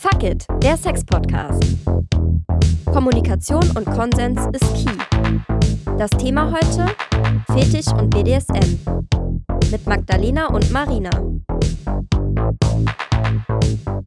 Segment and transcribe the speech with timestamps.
[0.00, 1.60] Fuck It, der Sex-Podcast.
[2.84, 4.96] Kommunikation und Konsens ist key.
[5.98, 6.86] Das Thema heute:
[7.52, 8.78] Fetisch und BDSM.
[9.72, 11.10] Mit Magdalena und Marina.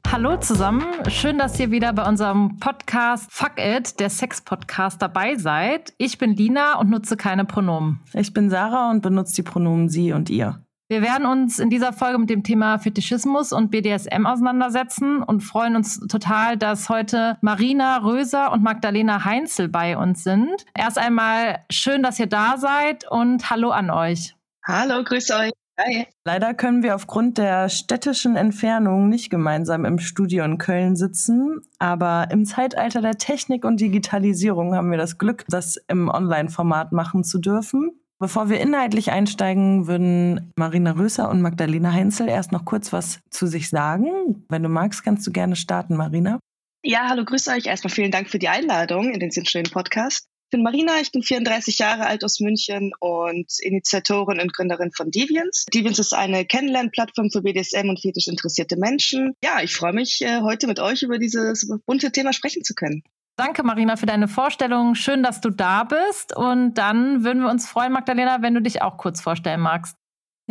[0.08, 5.94] Hallo zusammen, schön, dass ihr wieder bei unserem Podcast Fuck It, der Sex-Podcast, dabei seid.
[5.98, 8.00] Ich bin Lina und nutze keine Pronomen.
[8.14, 10.64] Ich bin Sarah und benutze die Pronomen sie und ihr.
[10.92, 15.78] Wir werden uns in dieser Folge mit dem Thema Fetischismus und BDSM auseinandersetzen und freuen
[15.78, 20.66] uns total, dass heute Marina Röser und Magdalena Heinzel bei uns sind.
[20.78, 24.36] Erst einmal schön, dass ihr da seid und hallo an euch.
[24.68, 25.52] Hallo, grüß euch.
[25.80, 26.08] Hi.
[26.26, 32.28] Leider können wir aufgrund der städtischen Entfernung nicht gemeinsam im Studio in Köln sitzen, aber
[32.32, 37.40] im Zeitalter der Technik und Digitalisierung haben wir das Glück, das im Online-Format machen zu
[37.40, 38.01] dürfen.
[38.22, 43.48] Bevor wir inhaltlich einsteigen, würden Marina Röser und Magdalena Heinzel erst noch kurz was zu
[43.48, 44.46] sich sagen.
[44.48, 46.40] Wenn du magst, kannst du gerne starten, Marina.
[46.84, 47.66] Ja, hallo, grüß euch.
[47.66, 50.28] Erstmal vielen Dank für die Einladung in den schönen Podcast.
[50.46, 55.10] Ich bin Marina, ich bin 34 Jahre alt aus München und Initiatorin und Gründerin von
[55.10, 55.66] Deviants.
[55.74, 59.34] Deviants ist eine Kennenlernplattform für BDSM und fetisch interessierte Menschen.
[59.44, 63.02] Ja, ich freue mich, äh, heute mit euch über dieses bunte Thema sprechen zu können.
[63.36, 64.96] Danke, Marina, für deine Vorstellung.
[64.96, 66.36] Schön, dass du da bist.
[66.36, 69.98] Und dann würden wir uns freuen, Magdalena, wenn du dich auch kurz vorstellen magst.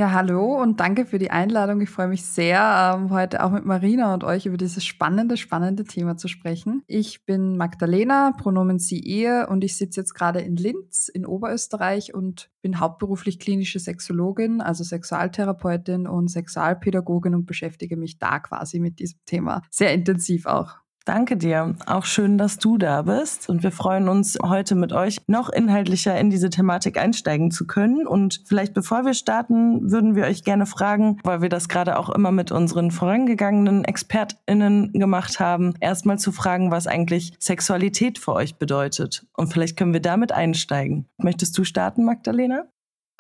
[0.01, 1.83] Ja, hallo und danke für die Einladung.
[1.83, 5.85] Ich freue mich sehr, ähm, heute auch mit Marina und euch über dieses spannende, spannende
[5.85, 6.83] Thema zu sprechen.
[6.87, 12.15] Ich bin Magdalena, Pronomen sie, ihr und ich sitze jetzt gerade in Linz in Oberösterreich
[12.15, 19.01] und bin hauptberuflich klinische Sexologin, also Sexualtherapeutin und Sexualpädagogin und beschäftige mich da quasi mit
[19.01, 20.79] diesem Thema sehr intensiv auch.
[21.07, 21.75] Danke dir.
[21.87, 23.49] Auch schön, dass du da bist.
[23.49, 28.07] Und wir freuen uns, heute mit euch noch inhaltlicher in diese Thematik einsteigen zu können.
[28.07, 32.11] Und vielleicht bevor wir starten, würden wir euch gerne fragen, weil wir das gerade auch
[32.11, 38.57] immer mit unseren vorangegangenen ExpertInnen gemacht haben, erstmal zu fragen, was eigentlich Sexualität für euch
[38.57, 39.27] bedeutet.
[39.35, 41.09] Und vielleicht können wir damit einsteigen.
[41.17, 42.67] Möchtest du starten, Magdalena?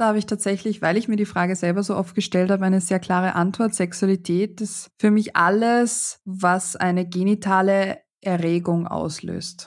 [0.00, 2.80] Da habe ich tatsächlich, weil ich mir die Frage selber so oft gestellt habe, eine
[2.80, 3.74] sehr klare Antwort.
[3.74, 9.66] Sexualität ist für mich alles, was eine genitale Erregung auslöst.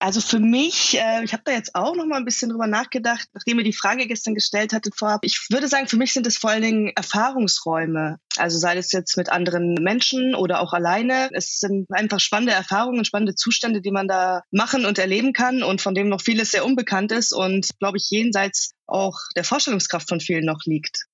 [0.00, 3.28] Also für mich, äh, ich habe da jetzt auch noch mal ein bisschen drüber nachgedacht,
[3.34, 5.20] nachdem ihr die Frage gestern gestellt hattet vorab.
[5.22, 8.16] Ich würde sagen, für mich sind es vor allen Dingen Erfahrungsräume.
[8.36, 11.28] Also sei es jetzt mit anderen Menschen oder auch alleine.
[11.34, 15.80] Es sind einfach spannende Erfahrungen, spannende Zustände, die man da machen und erleben kann und
[15.80, 20.20] von dem noch vieles sehr unbekannt ist und, glaube ich, jenseits auch der Vorstellungskraft von
[20.20, 21.06] vielen noch liegt.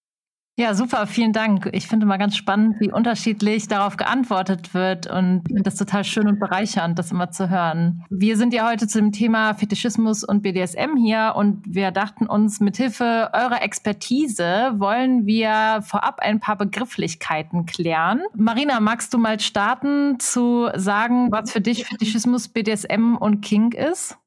[0.58, 1.70] Ja, super, vielen Dank.
[1.72, 6.26] Ich finde mal ganz spannend, wie unterschiedlich darauf geantwortet wird und finde das total schön
[6.26, 8.02] und bereichernd, das immer zu hören.
[8.10, 12.58] Wir sind ja heute zu dem Thema Fetischismus und BDSM hier und wir dachten uns,
[12.58, 18.22] mithilfe eurer Expertise wollen wir vorab ein paar Begrifflichkeiten klären.
[18.34, 24.18] Marina, magst du mal starten zu sagen, was für dich Fetischismus, BDSM und Kink ist?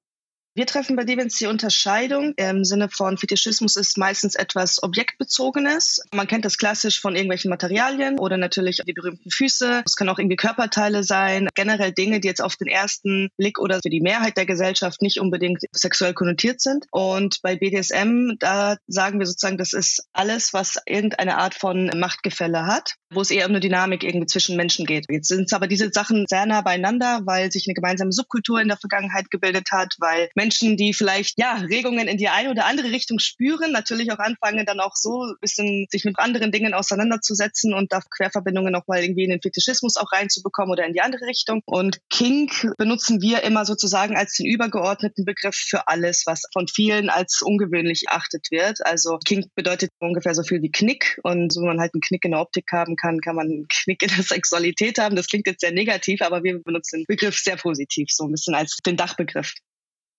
[0.53, 6.01] Wir treffen bei die Unterscheidung im Sinne von Fetischismus ist meistens etwas Objektbezogenes.
[6.13, 9.84] Man kennt das klassisch von irgendwelchen Materialien oder natürlich die berühmten Füße.
[9.85, 11.47] Es können auch irgendwie Körperteile sein.
[11.56, 15.22] Generell Dinge, die jetzt auf den ersten Blick oder für die Mehrheit der Gesellschaft nicht
[15.22, 16.85] unbedingt sexuell konnotiert sind.
[16.91, 22.66] Und bei BDSM, da sagen wir sozusagen, das ist alles, was irgendeine Art von Machtgefälle
[22.66, 25.05] hat, wo es eher um eine Dynamik irgendwie zwischen Menschen geht.
[25.09, 28.69] Jetzt sind es aber diese Sachen sehr nah beieinander, weil sich eine gemeinsame Subkultur in
[28.69, 32.91] der Vergangenheit gebildet hat, weil Menschen, die vielleicht ja Regungen in die eine oder andere
[32.91, 37.73] Richtung spüren, natürlich auch anfangen, dann auch so ein bisschen sich mit anderen Dingen auseinanderzusetzen
[37.73, 41.61] und da Querverbindungen nochmal irgendwie in den Fetischismus auch reinzubekommen oder in die andere Richtung.
[41.66, 47.09] Und Kink benutzen wir immer sozusagen als den übergeordneten Begriff für alles, was von vielen
[47.09, 48.85] als ungewöhnlich achtet wird.
[48.85, 52.31] Also Kink bedeutet ungefähr so viel wie Knick und so man halt einen Knick in
[52.31, 55.16] der Optik haben kann, kann man einen Knick in der Sexualität haben.
[55.16, 58.53] Das klingt jetzt sehr negativ, aber wir benutzen den Begriff sehr positiv, so ein bisschen
[58.56, 59.53] als den Dachbegriff.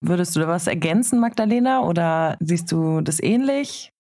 [0.00, 3.91] Würdest du da was ergänzen, Magdalena, oder siehst du das ähnlich?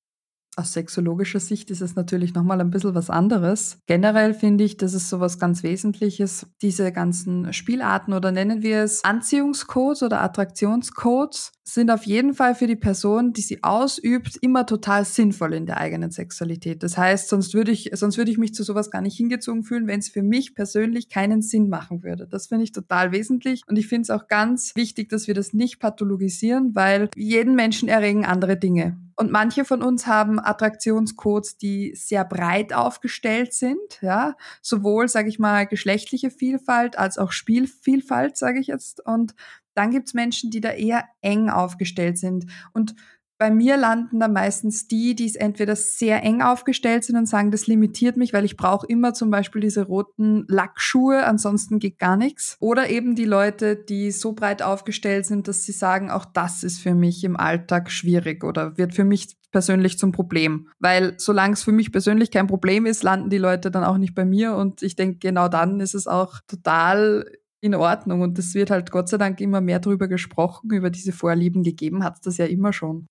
[0.54, 3.78] Aus sexologischer Sicht ist es natürlich nochmal ein bisschen was anderes.
[3.86, 6.46] Generell finde ich, das ist so was ganz Wesentliches.
[6.60, 12.66] Diese ganzen Spielarten oder nennen wir es Anziehungscodes oder Attraktionscodes sind auf jeden Fall für
[12.66, 16.82] die Person, die sie ausübt, immer total sinnvoll in der eigenen Sexualität.
[16.82, 19.86] Das heißt, sonst würde ich, sonst würde ich mich zu sowas gar nicht hingezogen fühlen,
[19.86, 22.26] wenn es für mich persönlich keinen Sinn machen würde.
[22.26, 25.54] Das finde ich total wesentlich und ich finde es auch ganz wichtig, dass wir das
[25.54, 28.98] nicht pathologisieren, weil jeden Menschen erregen andere Dinge.
[29.16, 35.38] Und manche von uns haben Attraktionscodes, die sehr breit aufgestellt sind, ja, sowohl, sage ich
[35.38, 39.04] mal, geschlechtliche Vielfalt als auch Spielvielfalt, sage ich jetzt.
[39.04, 39.34] Und
[39.74, 42.46] dann gibt's Menschen, die da eher eng aufgestellt sind.
[42.72, 42.94] Und
[43.42, 47.50] bei mir landen da meistens die, die es entweder sehr eng aufgestellt sind und sagen,
[47.50, 52.16] das limitiert mich, weil ich brauche immer zum Beispiel diese roten Lackschuhe, ansonsten geht gar
[52.16, 52.56] nichts.
[52.60, 56.78] Oder eben die Leute, die so breit aufgestellt sind, dass sie sagen, auch das ist
[56.78, 60.68] für mich im Alltag schwierig oder wird für mich persönlich zum Problem.
[60.78, 64.14] Weil solange es für mich persönlich kein Problem ist, landen die Leute dann auch nicht
[64.14, 67.24] bei mir und ich denke, genau dann ist es auch total
[67.62, 68.20] in Ordnung.
[68.20, 72.04] Und es wird halt Gott sei Dank immer mehr darüber gesprochen, über diese Vorlieben gegeben
[72.04, 73.08] hat es das ja immer schon.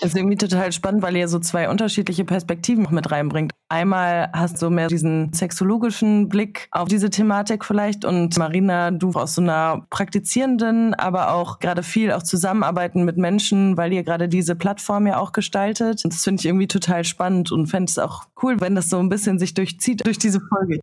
[0.00, 3.52] Das ist irgendwie total spannend, weil ihr so zwei unterschiedliche Perspektiven mit reinbringt.
[3.68, 9.34] Einmal hast du mehr diesen sexologischen Blick auf diese Thematik vielleicht und Marina, du aus
[9.34, 14.56] so einer praktizierenden, aber auch gerade viel auch zusammenarbeiten mit Menschen, weil ihr gerade diese
[14.56, 16.04] Plattform ja auch gestaltet.
[16.04, 18.98] Und das finde ich irgendwie total spannend und fände es auch cool, wenn das so
[18.98, 20.80] ein bisschen sich durchzieht durch diese Folge.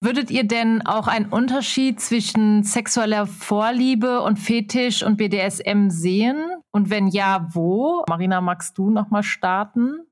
[0.00, 6.51] Würdet ihr denn auch einen Unterschied zwischen sexueller Vorliebe und Fetisch und BDSM sehen?
[6.72, 8.04] Und wenn ja, wo?
[8.08, 10.06] Marina, magst du nochmal starten?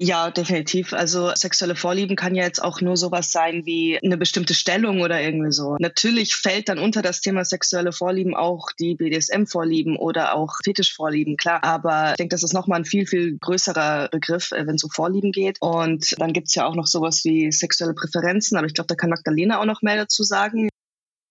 [0.00, 0.92] Ja, definitiv.
[0.92, 5.20] Also sexuelle Vorlieben kann ja jetzt auch nur sowas sein wie eine bestimmte Stellung oder
[5.20, 5.74] irgendwie so.
[5.80, 11.64] Natürlich fällt dann unter das Thema sexuelle Vorlieben auch die BDSM-Vorlieben oder auch Fetischvorlieben, klar.
[11.64, 14.90] Aber ich denke, das ist nochmal ein viel, viel größerer Begriff, äh, wenn es um
[14.90, 15.56] Vorlieben geht.
[15.60, 19.10] Und dann gibt's ja auch noch sowas wie sexuelle Präferenzen, aber ich glaube, da kann
[19.10, 20.68] Magdalena auch noch mehr dazu sagen.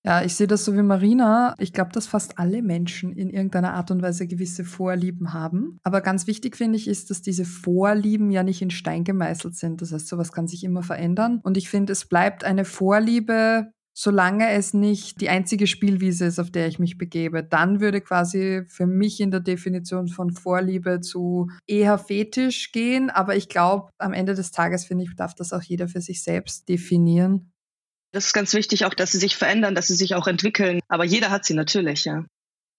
[0.08, 1.54] Ja, ich sehe das so wie Marina.
[1.60, 5.82] Ich glaube, dass fast alle Menschen in irgendeiner Art und Weise gewisse Vorlieben haben.
[5.84, 9.82] Aber ganz wichtig finde ich ist, dass diese Vorlieben ja nicht in Stein gemeißelt sind.
[9.82, 11.42] Das heißt, sowas kann sich immer verändern.
[11.44, 16.52] Und ich finde, es bleibt eine Vorliebe, solange es nicht die einzige Spielwiese ist, auf
[16.52, 17.44] der ich mich begebe.
[17.44, 23.10] Dann würde quasi für mich in der Definition von Vorliebe zu eher Fetisch gehen.
[23.10, 26.24] Aber ich glaube, am Ende des Tages, finde ich, darf das auch jeder für sich
[26.24, 27.52] selbst definieren.
[28.18, 30.80] Das ist ganz wichtig auch, dass sie sich verändern, dass sie sich auch entwickeln.
[30.88, 32.26] Aber jeder hat sie natürlich, ja.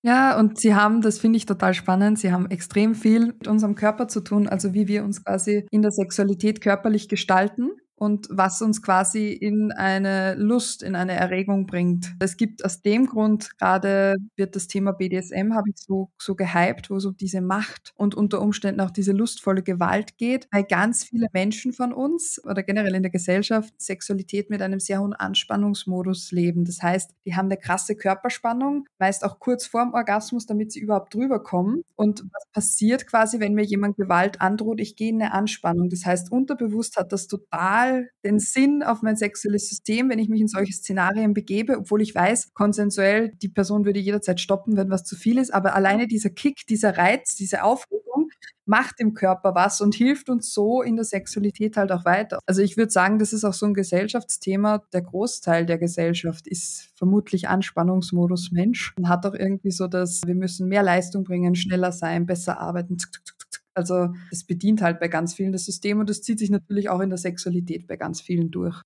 [0.02, 3.76] Ja, und sie haben, das finde ich total spannend, sie haben extrem viel mit unserem
[3.76, 8.62] Körper zu tun, also wie wir uns quasi in der Sexualität körperlich gestalten und was
[8.62, 12.14] uns quasi in eine Lust, in eine Erregung bringt.
[12.20, 16.90] Es gibt aus dem Grund gerade wird das Thema BDSM habe ich so so gehypt,
[16.90, 21.26] wo so diese Macht und unter Umständen auch diese lustvolle Gewalt geht, weil ganz viele
[21.32, 26.64] Menschen von uns oder generell in der Gesellschaft Sexualität mit einem sehr hohen Anspannungsmodus leben.
[26.64, 31.14] Das heißt, die haben eine krasse Körperspannung, meist auch kurz vorm Orgasmus, damit sie überhaupt
[31.14, 31.82] drüber kommen.
[31.96, 34.80] Und was passiert quasi, wenn mir jemand Gewalt androht?
[34.80, 35.88] Ich gehe in eine Anspannung.
[35.88, 40.28] Das heißt, unterbewusst hat das total total den Sinn auf mein sexuelles System, wenn ich
[40.28, 44.90] mich in solche Szenarien begebe, obwohl ich weiß, konsensuell, die Person würde jederzeit stoppen, wenn
[44.90, 45.52] was zu viel ist.
[45.52, 48.30] Aber alleine dieser Kick, dieser Reiz, diese Aufregung
[48.66, 52.38] macht dem Körper was und hilft uns so in der Sexualität halt auch weiter.
[52.44, 54.82] Also ich würde sagen, das ist auch so ein Gesellschaftsthema.
[54.92, 60.34] Der Großteil der Gesellschaft ist vermutlich Anspannungsmodus Mensch und hat auch irgendwie so das, wir
[60.34, 62.98] müssen mehr Leistung bringen, schneller sein, besser arbeiten.
[63.78, 67.00] Also das bedient halt bei ganz vielen das System und das zieht sich natürlich auch
[67.00, 68.82] in der Sexualität bei ganz vielen durch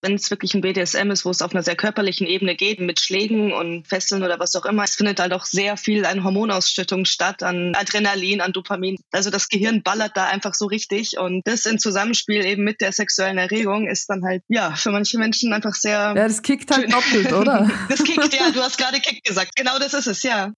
[0.00, 3.00] wenn es wirklich ein BDSM ist, wo es auf einer sehr körperlichen Ebene geht, mit
[3.00, 7.04] Schlägen und Fesseln oder was auch immer, es findet halt auch sehr viel an Hormonausschüttung
[7.04, 8.96] statt, an Adrenalin, an Dopamin.
[9.10, 12.92] Also das Gehirn ballert da einfach so richtig und das in Zusammenspiel eben mit der
[12.92, 16.14] sexuellen Erregung ist dann halt, ja, für manche Menschen einfach sehr...
[16.16, 17.68] Ja, das kickt halt doppelt, oder?
[17.88, 19.56] das kickt, ja, du hast gerade Kick gesagt.
[19.56, 20.52] Genau das ist es, ja.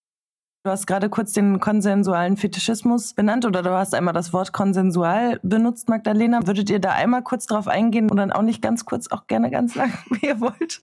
[0.62, 5.41] Du hast gerade kurz den konsensualen Fetischismus benannt oder du hast einmal das Wort konsensual
[5.43, 6.47] benutzt, Magdalena.
[6.47, 9.51] Würdet ihr da einmal kurz drauf eingehen und dann auch nicht ganz kurz, auch gerne
[9.51, 10.83] ganz lang, wie ihr wollt?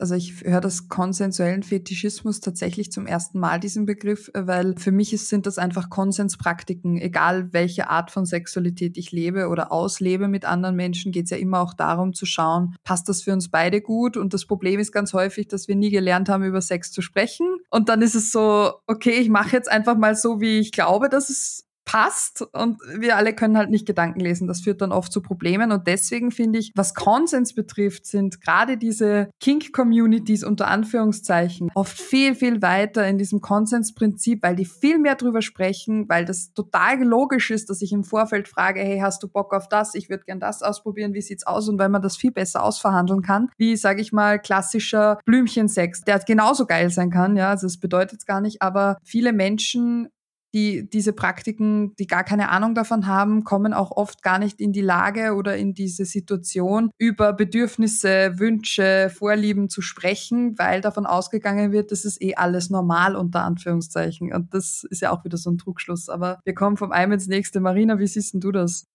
[0.00, 5.12] Also ich höre das konsensuellen Fetischismus tatsächlich zum ersten Mal diesen Begriff, weil für mich
[5.12, 6.96] ist, sind das einfach Konsenspraktiken.
[6.98, 11.36] Egal welche Art von Sexualität ich lebe oder auslebe mit anderen Menschen, geht es ja
[11.36, 14.16] immer auch darum zu schauen, passt das für uns beide gut?
[14.16, 17.46] Und das Problem ist ganz häufig, dass wir nie gelernt haben, über Sex zu sprechen.
[17.68, 21.10] Und dann ist es so, okay, ich mache jetzt einfach mal so, wie ich glaube,
[21.10, 24.46] dass es passt und wir alle können halt nicht Gedanken lesen.
[24.46, 28.76] Das führt dann oft zu Problemen und deswegen finde ich, was Konsens betrifft, sind gerade
[28.76, 35.16] diese Kink-Communities unter Anführungszeichen oft viel, viel weiter in diesem Konsensprinzip, weil die viel mehr
[35.16, 39.28] drüber sprechen, weil das total logisch ist, dass ich im Vorfeld frage, hey, hast du
[39.28, 39.96] Bock auf das?
[39.96, 41.68] Ich würde gern das ausprobieren, wie sieht's aus?
[41.68, 46.20] Und weil man das viel besser ausverhandeln kann, wie, sage ich mal, klassischer Blümchensex, der
[46.20, 50.08] genauso geil sein kann, ja, also das bedeutet es gar nicht, aber viele Menschen
[50.54, 54.72] die diese Praktiken, die gar keine Ahnung davon haben, kommen auch oft gar nicht in
[54.72, 61.72] die Lage oder in diese Situation, über Bedürfnisse, Wünsche, Vorlieben zu sprechen, weil davon ausgegangen
[61.72, 64.32] wird, das ist eh alles normal unter Anführungszeichen.
[64.32, 66.08] Und das ist ja auch wieder so ein Trugschluss.
[66.08, 67.60] Aber wir kommen vom einen ins nächste.
[67.60, 68.86] Marina, wie siehst du das?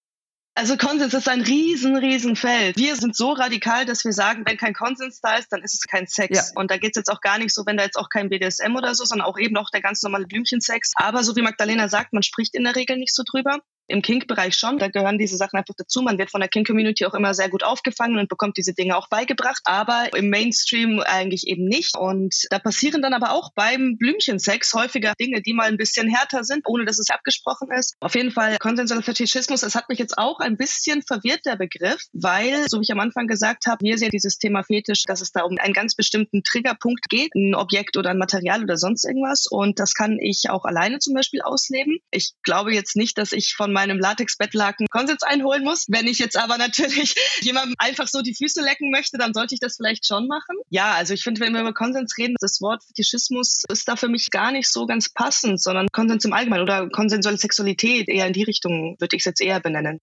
[0.58, 2.78] Also Konsens ist ein riesen, riesen Feld.
[2.78, 5.82] Wir sind so radikal, dass wir sagen, wenn kein Konsens da ist, dann ist es
[5.82, 6.38] kein Sex.
[6.38, 6.44] Ja.
[6.56, 8.74] Und da geht es jetzt auch gar nicht so, wenn da jetzt auch kein BDSM
[8.74, 10.94] oder so, sondern auch eben auch der ganz normale Blümchensex.
[10.96, 13.60] Aber so wie Magdalena sagt, man spricht in der Regel nicht so drüber.
[13.88, 16.02] Im Kink-Bereich schon, da gehören diese Sachen einfach dazu.
[16.02, 19.10] Man wird von der Kink-Community auch immer sehr gut aufgefangen und bekommt diese Dinge auch
[19.10, 21.98] beigebracht, aber im Mainstream eigentlich eben nicht.
[21.98, 26.44] Und da passieren dann aber auch beim Blümchensex häufiger Dinge, die mal ein bisschen härter
[26.44, 27.96] sind, ohne dass es abgesprochen ist.
[28.00, 32.02] Auf jeden Fall konsensueller Fetischismus, es hat mich jetzt auch ein bisschen verwirrt, der Begriff,
[32.14, 35.32] weil, so wie ich am Anfang gesagt habe, wir sehen dieses Thema Fetisch, dass es
[35.32, 39.46] da um einen ganz bestimmten Triggerpunkt geht, ein Objekt oder ein Material oder sonst irgendwas.
[39.50, 42.00] Und das kann ich auch alleine zum Beispiel ausleben.
[42.12, 45.86] Ich glaube jetzt nicht, dass ich von meinem Latex-Bettlaken Konsens einholen muss.
[45.88, 49.60] Wenn ich jetzt aber natürlich jemandem einfach so die Füße lecken möchte, dann sollte ich
[49.60, 50.56] das vielleicht schon machen.
[50.70, 54.08] Ja, also ich finde, wenn wir über Konsens reden, das Wort Fetischismus ist da für
[54.08, 58.34] mich gar nicht so ganz passend, sondern Konsens im Allgemeinen oder konsensuelle Sexualität eher in
[58.34, 60.00] die Richtung würde ich es jetzt eher benennen.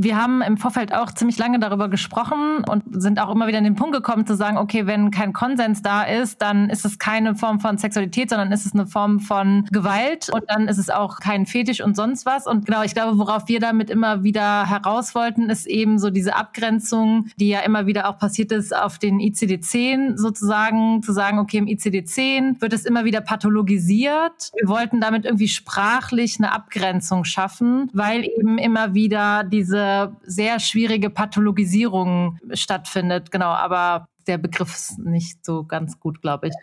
[0.00, 3.64] Wir haben im Vorfeld auch ziemlich lange darüber gesprochen und sind auch immer wieder an
[3.64, 7.34] den Punkt gekommen zu sagen, okay, wenn kein Konsens da ist, dann ist es keine
[7.34, 11.18] Form von Sexualität, sondern ist es eine Form von Gewalt und dann ist es auch
[11.18, 12.46] kein Fetisch und sonst was.
[12.46, 16.36] Und genau, ich glaube, worauf wir damit immer wieder heraus wollten, ist eben so diese
[16.36, 21.58] Abgrenzung, die ja immer wieder auch passiert ist auf den ICD-10 sozusagen, zu sagen, okay,
[21.58, 24.52] im ICD-10 wird es immer wieder pathologisiert.
[24.60, 29.87] Wir wollten damit irgendwie sprachlich eine Abgrenzung schaffen, weil eben immer wieder diese
[30.22, 33.30] sehr schwierige Pathologisierung stattfindet.
[33.30, 36.54] Genau, aber der Begriff ist nicht so ganz gut, glaube ich.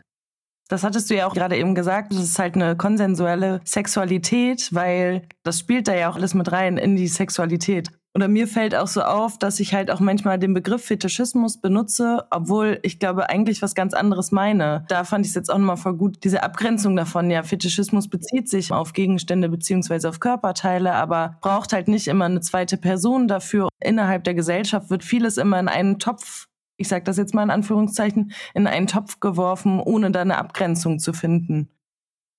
[0.67, 5.27] Das hattest du ja auch gerade eben gesagt, das ist halt eine konsensuelle Sexualität, weil
[5.43, 7.91] das spielt da ja auch alles mit rein in die Sexualität.
[8.15, 12.25] Oder mir fällt auch so auf, dass ich halt auch manchmal den Begriff Fetischismus benutze,
[12.31, 14.85] obwohl ich glaube eigentlich was ganz anderes meine.
[14.87, 17.29] Da fand ich es jetzt auch nochmal voll gut, diese Abgrenzung davon.
[17.29, 22.39] Ja, Fetischismus bezieht sich auf Gegenstände beziehungsweise auf Körperteile, aber braucht halt nicht immer eine
[22.39, 23.67] zweite Person dafür.
[23.83, 27.51] Innerhalb der Gesellschaft wird vieles immer in einen Topf ich sage das jetzt mal in
[27.51, 31.69] Anführungszeichen, in einen Topf geworfen, ohne da eine Abgrenzung zu finden.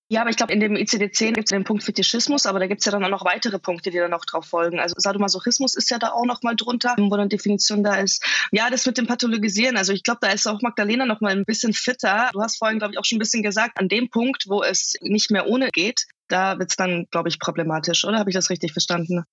[0.08, 2.80] Ja, aber ich glaube, in dem ICD-10 gibt es den Punkt Fetischismus, aber da gibt
[2.80, 4.78] es ja dann auch noch weitere Punkte, die dann noch drauf folgen.
[4.78, 8.24] Also Sadomasochismus ist ja da auch noch mal drunter, wo dann Definition da ist.
[8.52, 11.44] Ja, das mit dem Pathologisieren, also ich glaube, da ist auch Magdalena noch mal ein
[11.44, 12.30] bisschen fitter.
[12.32, 14.94] Du hast vorhin, glaube ich, auch schon ein bisschen gesagt, an dem Punkt, wo es
[15.00, 18.20] nicht mehr ohne geht, da wird es dann, glaube ich, problematisch, oder?
[18.20, 19.24] Habe ich das richtig verstanden?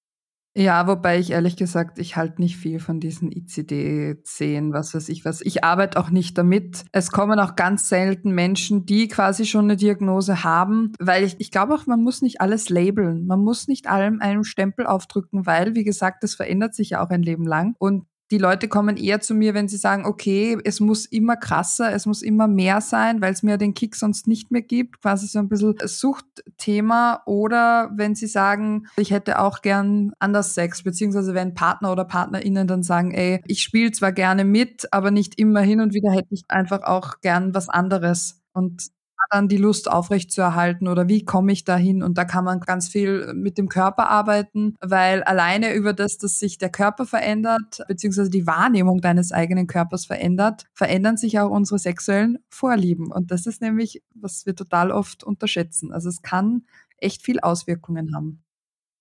[0.55, 5.25] Ja, wobei ich ehrlich gesagt, ich halte nicht viel von diesen ICD-10, was weiß ich
[5.25, 5.41] was.
[5.41, 6.85] Ich arbeite auch nicht damit.
[6.91, 11.49] Es kommen auch ganz selten Menschen, die quasi schon eine Diagnose haben, weil ich, ich
[11.49, 13.25] glaube auch, man muss nicht alles labeln.
[13.25, 17.09] Man muss nicht allem einen Stempel aufdrücken, weil, wie gesagt, das verändert sich ja auch
[17.09, 17.75] ein Leben lang.
[17.79, 21.93] Und die Leute kommen eher zu mir, wenn sie sagen, okay, es muss immer krasser,
[21.93, 25.27] es muss immer mehr sein, weil es mir den Kick sonst nicht mehr gibt, quasi
[25.27, 27.21] so ein bisschen Suchtthema.
[27.27, 32.65] Oder wenn sie sagen, ich hätte auch gern anders Sex, beziehungsweise wenn Partner oder PartnerInnen
[32.65, 36.29] dann sagen, ey, ich spiele zwar gerne mit, aber nicht immer hin und wieder hätte
[36.31, 38.41] ich einfach auch gern was anderes.
[38.51, 38.87] Und
[39.29, 42.03] dann die Lust aufrechtzuerhalten oder wie komme ich dahin?
[42.03, 46.39] Und da kann man ganz viel mit dem Körper arbeiten, weil alleine über das, dass
[46.39, 51.79] sich der Körper verändert, beziehungsweise die Wahrnehmung deines eigenen Körpers verändert, verändern sich auch unsere
[51.79, 53.11] sexuellen Vorlieben.
[53.11, 55.91] Und das ist nämlich, was wir total oft unterschätzen.
[55.91, 56.63] Also es kann
[56.97, 58.43] echt viel Auswirkungen haben.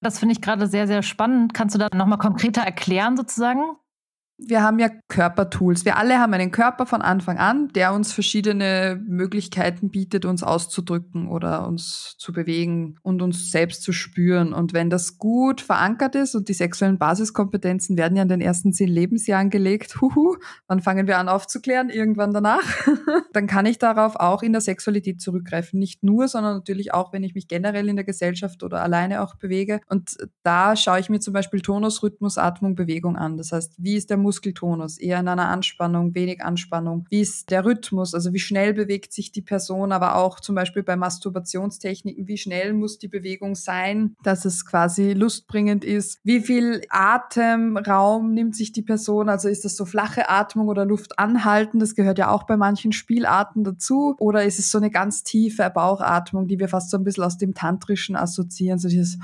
[0.00, 1.54] Das finde ich gerade sehr, sehr spannend.
[1.54, 3.62] Kannst du da nochmal konkreter erklären sozusagen?
[4.38, 5.84] Wir haben ja Körpertools.
[5.84, 11.28] Wir alle haben einen Körper von Anfang an, der uns verschiedene Möglichkeiten bietet, uns auszudrücken
[11.28, 14.52] oder uns zu bewegen und uns selbst zu spüren.
[14.52, 18.72] Und wenn das gut verankert ist und die sexuellen Basiskompetenzen werden ja in den ersten
[18.72, 20.36] zehn Lebensjahren gelegt, huhu,
[20.66, 21.90] wann fangen wir an aufzuklären?
[21.90, 22.62] Irgendwann danach.
[23.32, 25.78] dann kann ich darauf auch in der Sexualität zurückgreifen.
[25.78, 29.36] Nicht nur, sondern natürlich auch, wenn ich mich generell in der Gesellschaft oder alleine auch
[29.36, 29.80] bewege.
[29.88, 33.36] Und da schaue ich mir zum Beispiel Tonus, Rhythmus, Atmung, Bewegung an.
[33.36, 34.98] Das heißt, wie ist der Muskeltonus?
[34.98, 37.06] Eher in einer Anspannung, wenig Anspannung?
[37.10, 38.14] Wie ist der Rhythmus?
[38.14, 42.72] Also wie schnell bewegt sich die Person, aber auch zum Beispiel bei Masturbationstechniken, wie schnell
[42.72, 46.18] muss die Bewegung sein, dass es quasi lustbringend ist?
[46.24, 49.28] Wie viel Atemraum nimmt sich die Person?
[49.28, 51.78] Also ist das so flache Atmung oder Luft anhalten?
[51.78, 54.14] Das gehört ja auch bei manchen Spielarten dazu.
[54.18, 57.38] Oder ist es so eine ganz tiefe Bauchatmung, die wir fast so ein bisschen aus
[57.38, 59.18] dem Tantrischen assoziieren, so dieses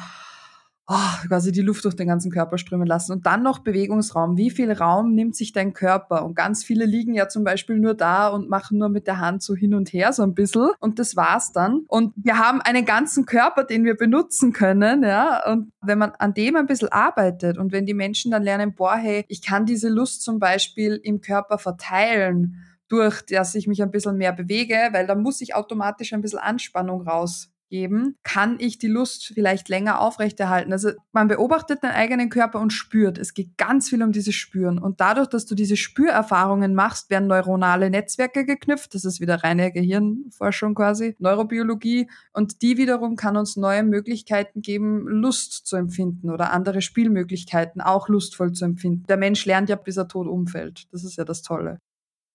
[0.88, 3.12] oh, quasi die Luft durch den ganzen Körper strömen lassen.
[3.12, 4.38] Und dann noch Bewegungsraum.
[4.38, 6.24] Wie viel Raum nimmt sich dein Körper?
[6.24, 9.42] Und ganz viele liegen ja zum Beispiel nur da und machen nur mit der Hand
[9.42, 10.70] so hin und her so ein bisschen.
[10.80, 11.84] Und das war's dann.
[11.88, 15.46] Und wir haben einen ganzen Körper, den wir benutzen können, ja.
[15.50, 18.96] Und wenn man an dem ein bisschen arbeitet und wenn die Menschen dann lernen, boah,
[18.96, 23.90] hey, ich kann diese Lust zum Beispiel im Körper verteilen, durch dass ich mich ein
[23.90, 28.78] bisschen mehr bewege, weil da muss ich automatisch ein bisschen Anspannung raus geben, kann ich
[28.78, 30.72] die Lust vielleicht länger aufrechterhalten.
[30.72, 33.18] Also man beobachtet den eigenen Körper und spürt.
[33.18, 34.78] Es geht ganz viel um dieses Spüren.
[34.78, 38.94] Und dadurch, dass du diese Spürerfahrungen machst, werden neuronale Netzwerke geknüpft.
[38.94, 42.08] Das ist wieder reine Gehirnforschung quasi, Neurobiologie.
[42.32, 48.08] Und die wiederum kann uns neue Möglichkeiten geben, Lust zu empfinden oder andere Spielmöglichkeiten auch
[48.08, 49.04] lustvoll zu empfinden.
[49.08, 50.86] Der Mensch lernt ja, bis er tot umfällt.
[50.92, 51.78] Das ist ja das Tolle.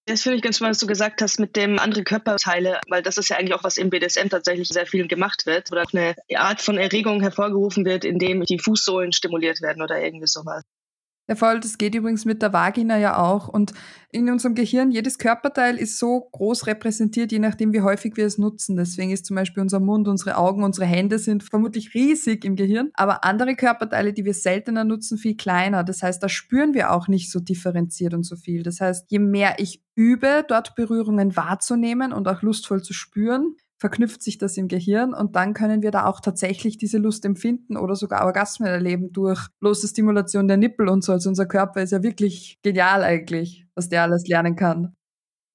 [0.06, 3.18] Das finde ich ganz spannend, was du gesagt hast mit dem andere Körperteile, weil das
[3.18, 6.62] ist ja eigentlich auch, was im BDSM tatsächlich sehr viel gemacht wird oder eine Art
[6.62, 10.64] von Erregung hervorgerufen wird, indem die Fußsohlen stimuliert werden oder irgendwie sowas.
[11.30, 13.48] Ja, voll, das geht übrigens mit der Vagina ja auch.
[13.48, 13.74] Und
[14.12, 18.38] in unserem Gehirn, jedes Körperteil ist so groß repräsentiert, je nachdem, wie häufig wir es
[18.38, 18.76] nutzen.
[18.76, 22.92] Deswegen ist zum Beispiel unser Mund, unsere Augen, unsere Hände sind vermutlich riesig im Gehirn.
[22.94, 25.86] Aber andere Körperteile, die wir seltener nutzen, viel kleiner.
[25.86, 28.62] Das heißt, da spüren wir auch nicht so differenziert und so viel.
[28.62, 34.24] Das heißt, je mehr ich übe, dort Berührungen wahrzunehmen und auch lustvoll zu spüren, verknüpft
[34.24, 37.98] sich das im Gehirn und dann können wir da auch tatsächlich diese Lust empfinden oder
[37.98, 41.12] sogar Orgasmen erleben durch bloße Stimulation der Nippel und so.
[41.12, 44.96] Also unser Körper ist ja wirklich genial eigentlich, was der alles lernen kann.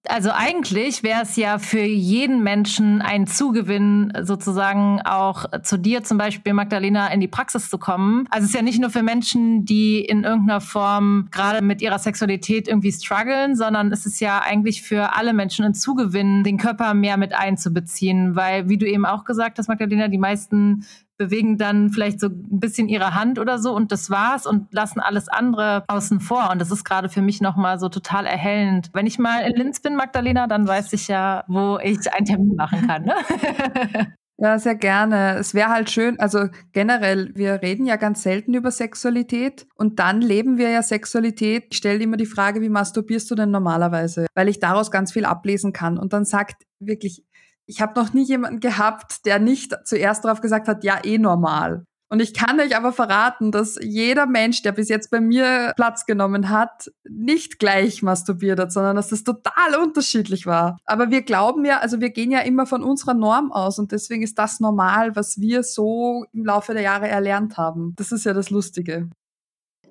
[0.08, 6.16] Also eigentlich wäre es ja für jeden Menschen ein Zugewinn, sozusagen auch zu dir zum
[6.16, 8.26] Beispiel, Magdalena, in die Praxis zu kommen.
[8.30, 11.98] Also es ist ja nicht nur für Menschen, die in irgendeiner Form gerade mit ihrer
[11.98, 16.94] Sexualität irgendwie strugglen, sondern es ist ja eigentlich für alle Menschen ein Zugewinn, den Körper
[16.94, 18.34] mehr mit einzubeziehen.
[18.34, 20.86] Weil, wie du eben auch gesagt hast, Magdalena, die meisten
[21.18, 25.00] bewegen dann vielleicht so ein bisschen ihre Hand oder so und das war's und lassen
[25.00, 26.50] alles andere außen vor.
[26.50, 28.90] Und das ist gerade für mich nochmal so total erhellend.
[28.94, 32.54] Wenn ich mal in Linz bin, Magdalena, dann weiß ich ja, wo ich einen Termin
[32.54, 33.04] machen kann.
[33.04, 33.14] Ne?
[34.40, 35.36] Ja, sehr gerne.
[35.36, 40.20] Es wäre halt schön, also generell, wir reden ja ganz selten über Sexualität und dann
[40.20, 41.66] leben wir ja Sexualität.
[41.72, 44.26] Ich stelle immer die Frage, wie masturbierst du denn normalerweise?
[44.36, 45.98] Weil ich daraus ganz viel ablesen kann.
[45.98, 47.24] Und dann sagt wirklich
[47.68, 51.84] ich habe noch nie jemanden gehabt, der nicht zuerst darauf gesagt hat, ja, eh normal.
[52.10, 56.06] Und ich kann euch aber verraten, dass jeder Mensch, der bis jetzt bei mir Platz
[56.06, 60.78] genommen hat, nicht gleich masturbiert hat, sondern dass das total unterschiedlich war.
[60.86, 64.22] Aber wir glauben ja, also wir gehen ja immer von unserer Norm aus und deswegen
[64.22, 67.92] ist das normal, was wir so im Laufe der Jahre erlernt haben.
[67.96, 69.10] Das ist ja das Lustige.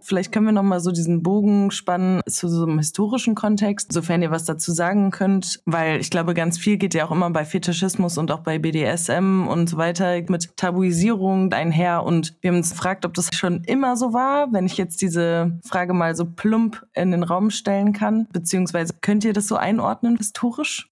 [0.08, 4.22] Vielleicht können wir noch mal so diesen Bogen spannen zu so einem historischen Kontext, sofern
[4.22, 7.43] ihr was dazu sagen könnt, weil ich glaube, ganz viel geht ja auch immer bei
[7.43, 12.04] Fetischismus und auch bei BDSM und so weiter mit Tabuisierung einher.
[12.04, 15.60] Und wir haben uns gefragt, ob das schon immer so war, wenn ich jetzt diese
[15.65, 20.15] Frage mal so plump in den Raum stellen kann, beziehungsweise könnt ihr das so einordnen
[20.15, 20.89] historisch?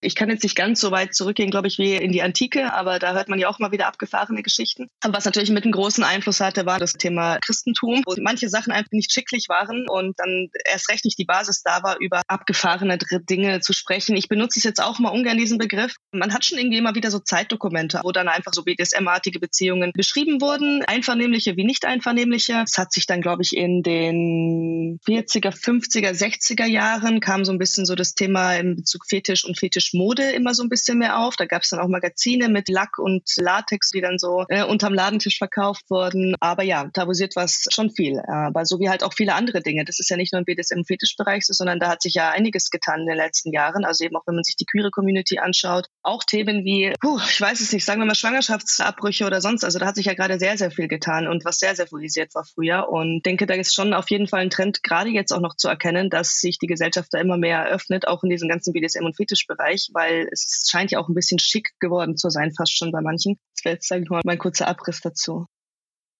[0.00, 2.98] Ich kann jetzt nicht ganz so weit zurückgehen, glaube ich, wie in die Antike, aber
[2.98, 4.88] da hört man ja auch mal wieder abgefahrene Geschichten.
[5.02, 8.92] Was natürlich mit einem großen Einfluss hatte, war das Thema Christentum, wo manche Sachen einfach
[8.92, 13.60] nicht schicklich waren und dann erst recht nicht die Basis da war, über abgefahrene Dinge
[13.60, 14.16] zu sprechen.
[14.16, 15.96] Ich benutze es jetzt auch mal ungern, diesen Begriff.
[16.12, 20.40] Man hat schon irgendwie immer wieder so Zeitdokumente, wo dann einfach so BDSM-artige Beziehungen beschrieben
[20.40, 22.62] wurden, einvernehmliche wie nicht einvernehmliche.
[22.64, 27.58] Es hat sich dann, glaube ich, in den 40er, 50er, 60er Jahren kam so ein
[27.58, 31.18] bisschen so das Thema im Bezug Fetisch und Fetisch Mode immer so ein bisschen mehr
[31.18, 31.36] auf.
[31.36, 34.94] Da gab es dann auch Magazine mit Lack und Latex, die dann so äh, unterm
[34.94, 36.34] Ladentisch verkauft wurden.
[36.40, 38.20] Aber ja, tabuisiert war es schon viel.
[38.20, 39.84] Aber so wie halt auch viele andere Dinge.
[39.84, 43.00] Das ist ja nicht nur im BDSM-Fetischbereich so, sondern da hat sich ja einiges getan
[43.00, 43.84] in den letzten Jahren.
[43.84, 45.86] Also eben auch wenn man sich die queere Community anschaut.
[46.02, 49.64] Auch Themen wie, puh, ich weiß es nicht, sagen wir mal Schwangerschaftsabbrüche oder sonst.
[49.64, 52.34] Also da hat sich ja gerade sehr, sehr viel getan und was sehr, sehr furisiert
[52.34, 52.88] war früher.
[52.88, 55.68] Und denke, da ist schon auf jeden Fall ein Trend, gerade jetzt auch noch zu
[55.68, 59.16] erkennen, dass sich die Gesellschaft da immer mehr öffnet, auch in diesem ganzen BDSM- und
[59.16, 62.92] Fetischbereich Bereich, weil es scheint ja auch ein bisschen schick geworden zu sein, fast schon
[62.92, 63.36] bei manchen.
[63.54, 65.46] Das wäre jetzt, sage ich mal, mein kurzer Abriss dazu.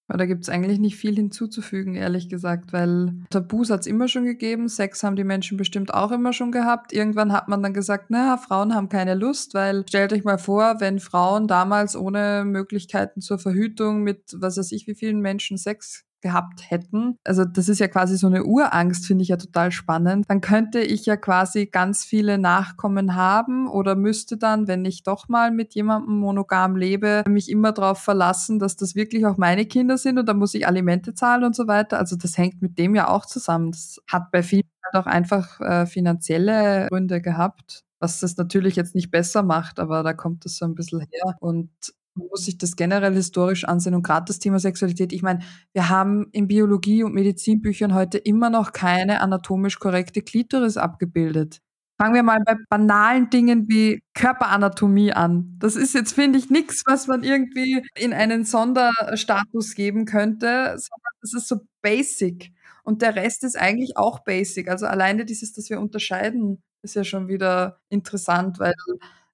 [0.09, 4.25] Da gibt es eigentlich nicht viel hinzuzufügen, ehrlich gesagt, weil Tabus hat es immer schon
[4.25, 6.92] gegeben, Sex haben die Menschen bestimmt auch immer schon gehabt.
[6.92, 10.77] Irgendwann hat man dann gesagt, naja, Frauen haben keine Lust, weil stellt euch mal vor,
[10.79, 16.06] wenn Frauen damals ohne Möglichkeiten zur Verhütung mit was weiß ich wie vielen Menschen Sex
[16.27, 20.25] gehabt hätten, also das ist ja quasi so eine Urangst, finde ich ja total spannend,
[20.29, 25.29] dann könnte ich ja quasi ganz viele Nachkommen haben oder müsste dann, wenn ich doch
[25.29, 29.99] mal mit jemandem monogam lebe, mich immer darauf verlassen, dass das wirklich auch meine Kinder
[29.99, 31.99] sind und dann muss ich Alimente zahlen und so weiter.
[31.99, 33.71] Also das hängt mit dem ja auch zusammen.
[33.71, 38.95] Das hat bei vielen halt auch einfach äh, finanzielle Gründe gehabt was das natürlich jetzt
[38.95, 41.37] nicht besser macht, aber da kommt es so ein bisschen her.
[41.41, 41.71] Und
[42.16, 45.12] man muss sich das generell historisch ansehen und gerade das Thema Sexualität.
[45.12, 45.40] Ich meine,
[45.72, 51.61] wir haben in Biologie- und Medizinbüchern heute immer noch keine anatomisch korrekte Klitoris abgebildet.
[51.98, 55.57] Fangen wir mal bei banalen Dingen wie Körperanatomie an.
[55.59, 61.12] Das ist jetzt, finde ich, nichts, was man irgendwie in einen Sonderstatus geben könnte, sondern
[61.22, 62.52] das ist so basic.
[62.85, 64.68] Und der Rest ist eigentlich auch basic.
[64.68, 68.74] Also alleine dieses, dass wir unterscheiden, ist ja schon wieder interessant, weil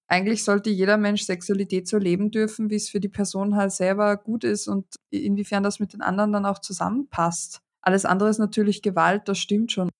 [0.09, 4.17] eigentlich sollte jeder Mensch Sexualität so leben dürfen, wie es für die Person halt selber
[4.17, 7.61] gut ist und inwiefern das mit den anderen dann auch zusammenpasst.
[7.81, 9.91] Alles andere ist natürlich Gewalt, das stimmt schon.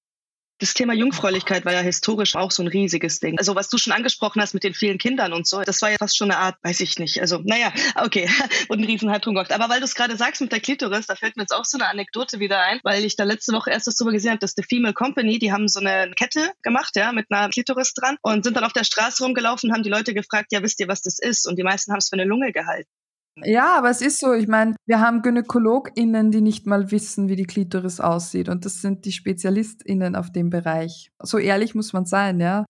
[0.63, 3.37] Das Thema Jungfräulichkeit war ja historisch auch so ein riesiges Ding.
[3.37, 5.97] Also was du schon angesprochen hast mit den vielen Kindern und so, das war ja
[5.99, 7.21] fast schon eine Art, weiß ich nicht.
[7.21, 8.31] Also naja, okay,
[8.69, 9.51] und ein riesen Hype drum gemacht.
[9.51, 11.79] Aber weil du es gerade sagst mit der Klitoris, da fällt mir jetzt auch so
[11.79, 14.53] eine Anekdote wieder ein, weil ich da letzte Woche erst das drüber gesehen habe, dass
[14.57, 18.45] The Female Company, die haben so eine Kette gemacht, ja, mit einer Klitoris dran und
[18.45, 21.19] sind dann auf der Straße rumgelaufen, haben die Leute gefragt, ja, wisst ihr, was das
[21.19, 21.49] ist?
[21.49, 22.89] Und die meisten haben es für eine Lunge gehalten.
[23.37, 27.37] Ja, aber es ist so, ich meine, wir haben GynäkologInnen, die nicht mal wissen, wie
[27.37, 28.49] die Klitoris aussieht.
[28.49, 31.11] Und das sind die SpezialistInnen auf dem Bereich.
[31.23, 32.67] So ehrlich muss man sein, ja.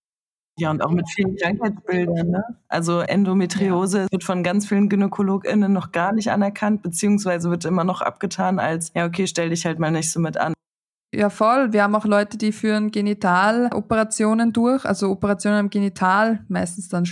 [0.57, 2.29] Ja, und auch mit vielen Krankheitsbildern.
[2.29, 2.43] Ne?
[2.67, 4.07] Also Endometriose ja.
[4.11, 8.91] wird von ganz vielen GynäkologInnen noch gar nicht anerkannt, beziehungsweise wird immer noch abgetan als,
[8.95, 10.53] ja, okay, stell dich halt mal nicht so mit an.
[11.13, 11.73] Ja, voll.
[11.73, 17.05] Wir haben auch Leute, die führen Genitaloperationen durch, also Operationen am Genital, meistens dann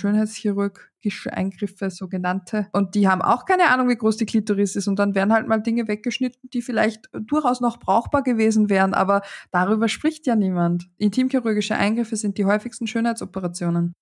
[1.09, 2.67] schönheitschirurgische Eingriffe, sogenannte.
[2.71, 4.87] Und die haben auch keine Ahnung, wie groß die Klitoris ist.
[4.87, 8.93] Und dann werden halt mal Dinge weggeschnitten, die vielleicht durchaus noch brauchbar gewesen wären.
[8.93, 10.87] Aber darüber spricht ja niemand.
[10.97, 13.93] Intimchirurgische Eingriffe sind die häufigsten Schönheitsoperationen.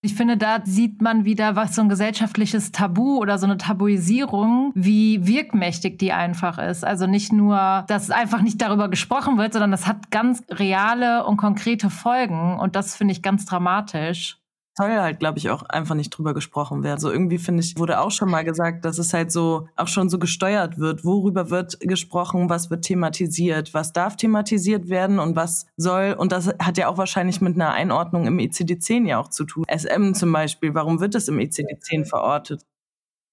[0.00, 4.70] Ich finde, da sieht man wieder, was so ein gesellschaftliches Tabu oder so eine Tabuisierung,
[4.76, 6.84] wie wirkmächtig die einfach ist.
[6.84, 11.36] Also nicht nur, dass einfach nicht darüber gesprochen wird, sondern das hat ganz reale und
[11.36, 12.60] konkrete Folgen.
[12.60, 14.38] Und das finde ich ganz dramatisch
[14.78, 17.00] soll halt, glaube ich, auch einfach nicht drüber gesprochen werden.
[17.00, 20.08] So irgendwie finde ich, wurde auch schon mal gesagt, dass es halt so auch schon
[20.08, 21.04] so gesteuert wird.
[21.04, 26.14] Worüber wird gesprochen, was wird thematisiert, was darf thematisiert werden und was soll.
[26.16, 29.64] Und das hat ja auch wahrscheinlich mit einer Einordnung im ICD-10 ja auch zu tun.
[29.68, 32.64] SM zum Beispiel, warum wird es im ICD-10 verortet?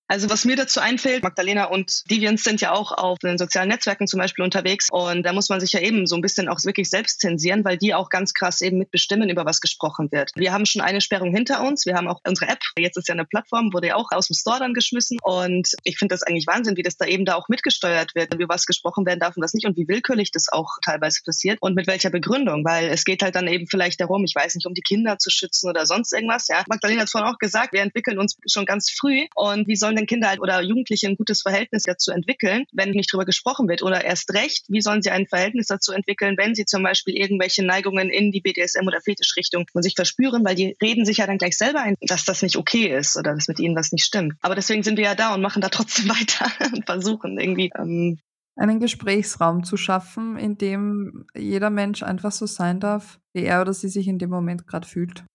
[0.07, 4.05] Also was mir dazu einfällt, Magdalena und Deviants sind ja auch auf den sozialen Netzwerken
[4.05, 6.91] zum Beispiel unterwegs und da muss man sich ja eben so ein bisschen auch wirklich
[6.91, 10.29] selbst zensieren, weil die auch ganz krass eben mitbestimmen, über was gesprochen wird.
[10.35, 13.13] Wir haben schon eine Sperrung hinter uns, wir haben auch unsere App, jetzt ist ja
[13.13, 16.45] eine Plattform, wurde ja auch aus dem Store dann geschmissen und ich finde das eigentlich
[16.45, 19.43] Wahnsinn, wie das da eben da auch mitgesteuert wird, über was gesprochen werden darf und
[19.43, 23.05] was nicht und wie willkürlich das auch teilweise passiert und mit welcher Begründung, weil es
[23.05, 25.87] geht halt dann eben vielleicht darum, ich weiß nicht, um die Kinder zu schützen oder
[25.87, 26.63] sonst irgendwas, ja.
[26.67, 30.07] Magdalena hat vorhin auch gesagt, wir entwickeln uns schon ganz früh und wie sollen denn
[30.07, 33.83] Kinder oder Jugendliche ein gutes Verhältnis dazu entwickeln, wenn nicht darüber gesprochen wird?
[33.83, 37.65] Oder erst recht, wie sollen sie ein Verhältnis dazu entwickeln, wenn sie zum Beispiel irgendwelche
[37.65, 40.45] Neigungen in die BDSM- oder Fetischrichtung von sich verspüren?
[40.45, 43.33] Weil die reden sich ja dann gleich selber ein, dass das nicht okay ist oder
[43.33, 44.33] dass mit ihnen was nicht stimmt.
[44.41, 48.19] Aber deswegen sind wir ja da und machen da trotzdem weiter und versuchen irgendwie ähm,
[48.57, 53.73] einen Gesprächsraum zu schaffen, in dem jeder Mensch einfach so sein darf, wie er oder
[53.73, 55.25] sie sich in dem Moment gerade fühlt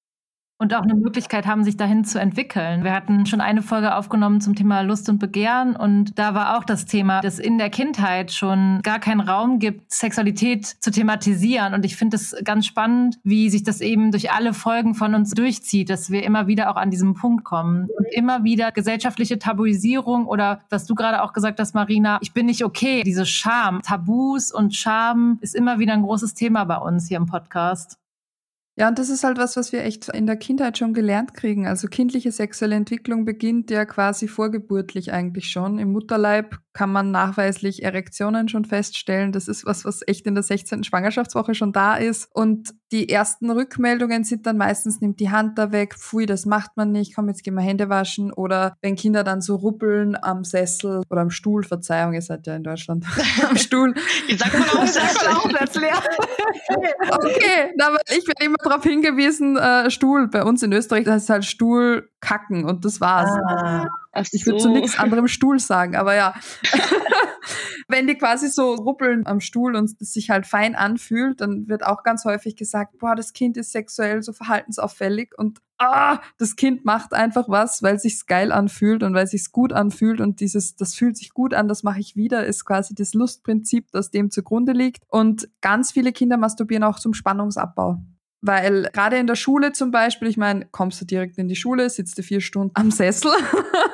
[0.60, 2.84] und auch eine Möglichkeit haben, sich dahin zu entwickeln.
[2.84, 6.64] Wir hatten schon eine Folge aufgenommen zum Thema Lust und Begehren und da war auch
[6.64, 11.72] das Thema, dass in der Kindheit schon gar keinen Raum gibt, Sexualität zu thematisieren.
[11.72, 15.30] Und ich finde es ganz spannend, wie sich das eben durch alle Folgen von uns
[15.30, 20.26] durchzieht, dass wir immer wieder auch an diesem Punkt kommen und immer wieder gesellschaftliche Tabuisierung
[20.26, 24.52] oder was du gerade auch gesagt hast, Marina, ich bin nicht okay, diese Scham, Tabus
[24.52, 27.99] und Scham ist immer wieder ein großes Thema bei uns hier im Podcast.
[28.80, 31.66] Ja, und das ist halt was, was wir echt in der Kindheit schon gelernt kriegen.
[31.66, 35.78] Also kindliche sexuelle Entwicklung beginnt ja quasi vorgeburtlich eigentlich schon.
[35.78, 39.32] Im Mutterleib kann man nachweislich Erektionen schon feststellen.
[39.32, 40.82] Das ist was, was echt in der 16.
[40.82, 42.30] Schwangerschaftswoche schon da ist.
[42.32, 46.76] Und die ersten Rückmeldungen sind dann meistens, nimmt die Hand da weg, pfui, das macht
[46.76, 48.32] man nicht, komm, jetzt gehen wir Hände waschen.
[48.32, 52.56] Oder wenn Kinder dann so ruppeln am Sessel oder am Stuhl, Verzeihung, ihr seid ja
[52.56, 53.04] in Deutschland,
[53.48, 53.94] am Stuhl.
[54.26, 55.80] Wie sagt man Aufsätze?
[57.10, 60.28] okay, aber ich bin immer darauf hingewiesen, äh, Stuhl.
[60.28, 63.30] Bei uns in Österreich, das ist halt Stuhl kacken und das war's.
[63.30, 63.86] Ah.
[64.12, 64.68] Ach ich würde so.
[64.68, 66.34] zu nichts anderem Stuhl sagen, aber ja.
[67.88, 71.84] Wenn die quasi so ruppeln am Stuhl und es sich halt fein anfühlt, dann wird
[71.84, 76.84] auch ganz häufig gesagt, boah, das Kind ist sexuell so verhaltensauffällig und ah, das Kind
[76.84, 80.94] macht einfach was, weil sich's geil anfühlt und weil sich's gut anfühlt und dieses, das
[80.94, 84.72] fühlt sich gut an, das mache ich wieder, ist quasi das Lustprinzip, das dem zugrunde
[84.72, 85.02] liegt.
[85.08, 87.98] Und ganz viele Kinder masturbieren auch zum Spannungsabbau.
[88.42, 91.90] Weil gerade in der Schule zum Beispiel, ich meine, kommst du direkt in die Schule,
[91.90, 93.30] sitzt du vier Stunden am Sessel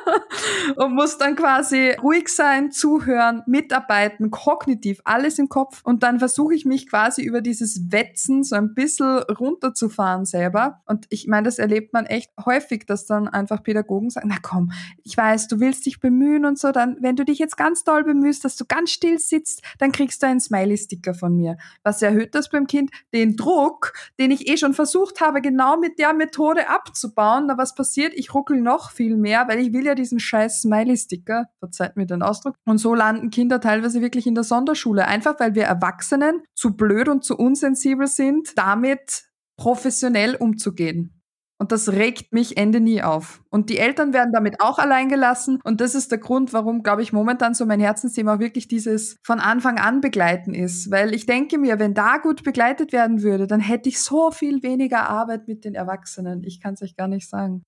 [0.77, 5.81] und musst dann quasi ruhig sein, zuhören, mitarbeiten, kognitiv, alles im Kopf.
[5.83, 10.81] Und dann versuche ich mich quasi über dieses Wetzen so ein bisschen runterzufahren selber.
[10.85, 14.71] Und ich meine, das erlebt man echt häufig, dass dann einfach Pädagogen sagen, na komm,
[15.03, 18.03] ich weiß, du willst dich bemühen und so, dann, wenn du dich jetzt ganz doll
[18.03, 21.57] bemühst, dass du ganz still sitzt, dann kriegst du einen Smiley-Sticker von mir.
[21.83, 22.91] Was erhöht das beim Kind?
[23.13, 27.45] Den Druck, den ich ich eh schon versucht habe, genau mit der Methode abzubauen.
[27.47, 28.13] Na, was passiert?
[28.15, 32.21] Ich ruckel noch viel mehr, weil ich will ja diesen scheiß Smiley-Sticker, verzeiht mir den
[32.21, 32.55] Ausdruck.
[32.65, 37.09] Und so landen Kinder teilweise wirklich in der Sonderschule, einfach weil wir Erwachsenen zu blöd
[37.09, 39.23] und zu unsensibel sind, damit
[39.57, 41.16] professionell umzugehen.
[41.59, 43.41] Und das regt mich Ende nie auf.
[43.49, 45.59] Und die Eltern werden damit auch allein gelassen.
[45.63, 49.17] Und das ist der Grund, warum, glaube ich, momentan so mein Herzensthema auch wirklich dieses
[49.23, 50.91] von Anfang an begleiten ist.
[50.91, 54.61] Weil ich denke mir, wenn da gut begleitet werden würde, dann hätte ich so viel
[54.61, 56.43] weniger Arbeit mit den Erwachsenen.
[56.43, 57.63] Ich kann es euch gar nicht sagen.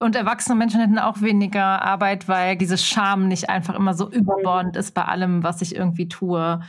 [0.00, 4.76] Und erwachsene Menschen hätten auch weniger Arbeit, weil dieses Scham nicht einfach immer so überbordend
[4.76, 6.60] ist bei allem, was ich irgendwie tue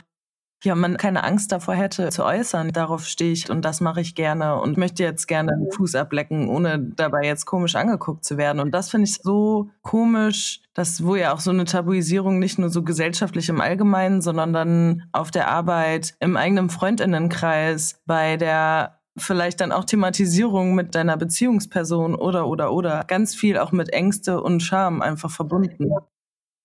[0.64, 4.14] ja, man keine Angst davor hätte zu äußern, darauf stehe ich und das mache ich
[4.14, 8.60] gerne und möchte jetzt gerne den Fuß ablecken, ohne dabei jetzt komisch angeguckt zu werden.
[8.60, 12.70] Und das finde ich so komisch, dass wo ja auch so eine Tabuisierung nicht nur
[12.70, 19.60] so gesellschaftlich im Allgemeinen, sondern dann auf der Arbeit, im eigenen Freundinnenkreis, bei der vielleicht
[19.60, 24.62] dann auch Thematisierung mit deiner Beziehungsperson oder oder oder ganz viel auch mit Ängste und
[24.62, 25.90] Scham einfach verbunden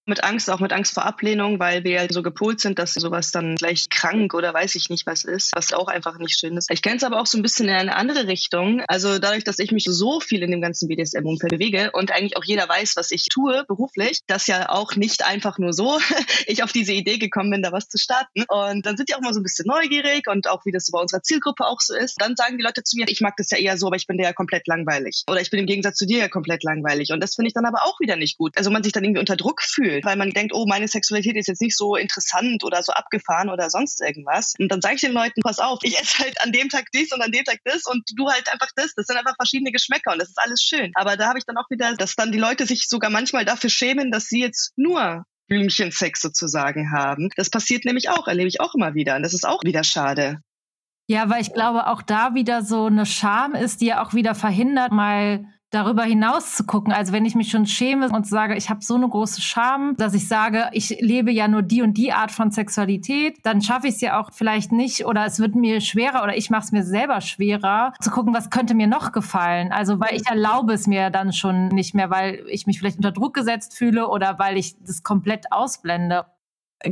[0.06, 3.56] mit Angst, auch mit Angst vor Ablehnung, weil wir so gepolt sind, dass sowas dann
[3.56, 6.72] gleich krank oder weiß ich nicht was ist, was auch einfach nicht schön ist.
[6.72, 8.82] Ich kenne es aber auch so ein bisschen in eine andere Richtung.
[8.88, 12.44] Also dadurch, dass ich mich so viel in dem ganzen BDSM-Umfeld bewege und eigentlich auch
[12.44, 16.00] jeder weiß, was ich tue beruflich, dass ja auch nicht einfach nur so
[16.48, 18.44] ich auf diese Idee gekommen bin, da was zu starten.
[18.48, 20.92] Und dann sind die auch mal so ein bisschen neugierig und auch wie das so
[20.92, 22.16] bei unserer Zielgruppe auch so ist.
[22.20, 24.18] Dann sagen die Leute zu mir, ich mag das ja eher so, aber ich bin
[24.18, 25.24] dir ja komplett langweilig.
[25.30, 27.12] Oder ich bin im Gegensatz zu dir ja komplett langweilig.
[27.12, 28.58] Und das finde ich dann aber auch wieder nicht gut.
[28.58, 31.48] Also man sich dann irgendwie unter Druck fühlt weil man denkt, oh, meine Sexualität ist
[31.48, 34.54] jetzt nicht so interessant oder so abgefahren oder sonst irgendwas.
[34.60, 37.12] Und dann sage ich den Leuten, pass auf, ich esse halt an dem Tag dies
[37.12, 38.94] und an dem Tag das und du halt einfach das.
[38.96, 40.92] Das sind einfach verschiedene Geschmäcker und das ist alles schön.
[40.96, 43.70] Aber da habe ich dann auch wieder, dass dann die Leute sich sogar manchmal dafür
[43.70, 47.30] schämen, dass sie jetzt nur Blümchensex sozusagen haben.
[47.36, 49.16] Das passiert nämlich auch, erlebe ich auch immer wieder.
[49.18, 50.40] Und das ist auch wieder schade.
[51.08, 54.34] Ja, weil ich glaube, auch da wieder so eine Scham ist, die ja auch wieder
[54.34, 56.94] verhindert, mal darüber hinaus zu gucken.
[56.94, 60.14] Also wenn ich mich schon schäme und sage, ich habe so eine große Scham, dass
[60.14, 63.96] ich sage, ich lebe ja nur die und die Art von Sexualität, dann schaffe ich
[63.96, 66.84] es ja auch vielleicht nicht oder es wird mir schwerer oder ich mache es mir
[66.84, 69.72] selber schwerer zu gucken, was könnte mir noch gefallen.
[69.72, 73.12] Also weil ich erlaube es mir dann schon nicht mehr, weil ich mich vielleicht unter
[73.12, 76.26] Druck gesetzt fühle oder weil ich das komplett ausblende.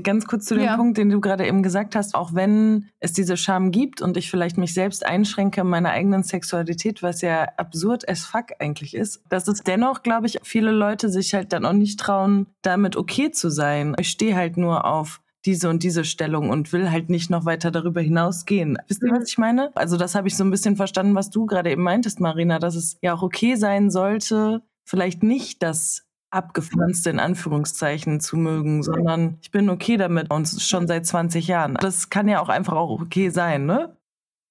[0.04, 0.76] Ganz kurz zu dem ja.
[0.76, 4.30] Punkt, den du gerade eben gesagt hast, auch wenn es diese Scham gibt und ich
[4.30, 9.24] vielleicht mich selbst einschränke in meiner eigenen Sexualität, was ja absurd as fuck eigentlich ist,
[9.30, 13.32] dass es dennoch, glaube ich, viele Leute sich halt dann auch nicht trauen, damit okay
[13.32, 13.96] zu sein.
[14.00, 17.72] Ich stehe halt nur auf diese und diese Stellung und will halt nicht noch weiter
[17.72, 18.78] darüber hinausgehen.
[18.88, 19.72] Wisst ihr, was ich meine?
[19.76, 22.76] Also das habe ich so ein bisschen verstanden, was du gerade eben meintest, Marina, dass
[22.76, 29.38] es ja auch okay sein sollte, vielleicht nicht das abgepflanzte in Anführungszeichen zu mögen, sondern
[29.42, 31.76] ich bin okay damit und schon seit 20 Jahren.
[31.76, 33.96] Das kann ja auch einfach auch okay sein, ne?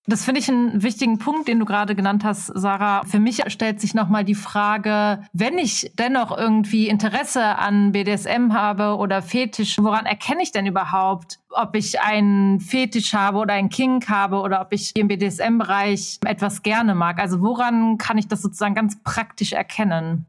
[0.09, 3.05] Das finde ich einen wichtigen Punkt, den du gerade genannt hast, Sarah.
[3.05, 8.97] Für mich stellt sich nochmal die Frage, wenn ich dennoch irgendwie Interesse an BDSM habe
[8.97, 14.09] oder Fetisch, woran erkenne ich denn überhaupt, ob ich einen Fetisch habe oder einen Kink
[14.09, 17.19] habe oder ob ich im BDSM-Bereich etwas gerne mag?
[17.19, 20.25] Also woran kann ich das sozusagen ganz praktisch erkennen?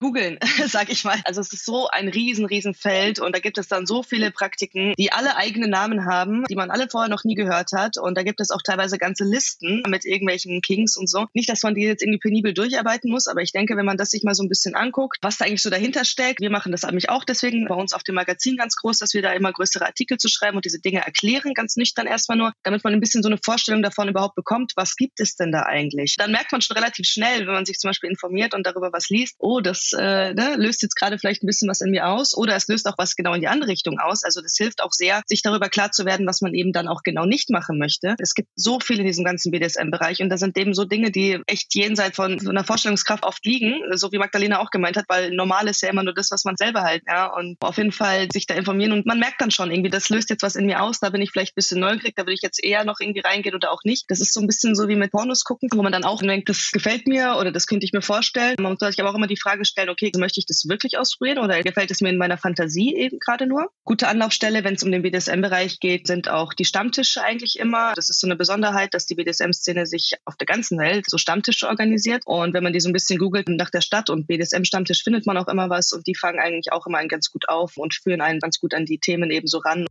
[0.00, 1.20] Googeln, sag ich mal.
[1.24, 4.30] Also es ist so ein riesen, riesen Feld und da gibt es dann so viele
[4.30, 8.16] Praktiken, die alle eigene Namen haben, die man alle vorher noch nie gehört hat und
[8.16, 11.26] da gibt es auch teilweise ganze Listen mit irgendwelchen Kings und so.
[11.32, 14.10] Nicht, dass man die jetzt irgendwie penibel durcharbeiten muss, aber ich denke, wenn man das
[14.10, 16.82] sich mal so ein bisschen anguckt, was da eigentlich so dahinter steckt, wir machen das
[16.82, 19.86] nämlich auch deswegen bei uns auf dem Magazin ganz groß, dass wir da immer größere
[19.86, 23.22] Artikel zu schreiben und diese Dinge erklären, ganz nüchtern erstmal nur, damit man ein bisschen
[23.22, 26.16] so eine Vorstellung davon überhaupt bekommt, was gibt es denn da eigentlich.
[26.18, 29.08] Dann merkt man schon relativ schnell, wenn man sich zum Beispiel informiert und darüber was
[29.08, 32.36] liest, oh, das äh, ne, löst jetzt gerade vielleicht ein bisschen was in mir aus
[32.36, 34.24] oder es löst auch was genau in die andere Richtung aus.
[34.24, 37.02] Also das hilft auch sehr, sich darüber klar zu werden, was man eben dann auch
[37.02, 38.14] genau nicht machen möchte.
[38.18, 41.40] Es gibt so viel in diesem ganzen BDSM-Bereich und da sind eben so Dinge, die
[41.46, 45.30] echt jenseits von so einer Vorstellungskraft oft liegen, so wie Magdalena auch gemeint hat, weil
[45.30, 48.28] normal ist ja immer nur das, was man selber halt, ja, und auf jeden Fall
[48.32, 50.82] sich da informieren und man merkt dann schon irgendwie, das löst jetzt was in mir
[50.82, 53.20] aus, da bin ich vielleicht ein bisschen neugierig, da würde ich jetzt eher noch irgendwie
[53.20, 54.04] reingehen oder auch nicht.
[54.08, 56.48] Das ist so ein bisschen so wie mit Pornos gucken, wo man dann auch denkt,
[56.48, 58.56] das gefällt mir oder das könnte ich mir vorstellen.
[58.58, 61.38] Man muss sich aber auch immer die Frage stellen, okay, möchte ich das wirklich ausprobieren
[61.38, 63.70] oder gefällt es mir in meiner Fantasie eben gerade nur?
[63.84, 67.92] Gute Anlaufstelle, wenn es um den BDSM-Bereich geht, sind auch die Stammtische eigentlich immer.
[67.94, 71.68] Das ist so eine Besonderheit, dass die BDSM-Szene sich auf der ganzen Welt so Stammtische
[71.68, 72.22] organisiert.
[72.26, 75.36] Und wenn man die so ein bisschen googelt nach der Stadt und BDSM-Stammtisch, findet man
[75.36, 78.20] auch immer was und die fangen eigentlich auch immer einen ganz gut auf und führen
[78.20, 79.86] einen ganz gut an die Themen eben so ran.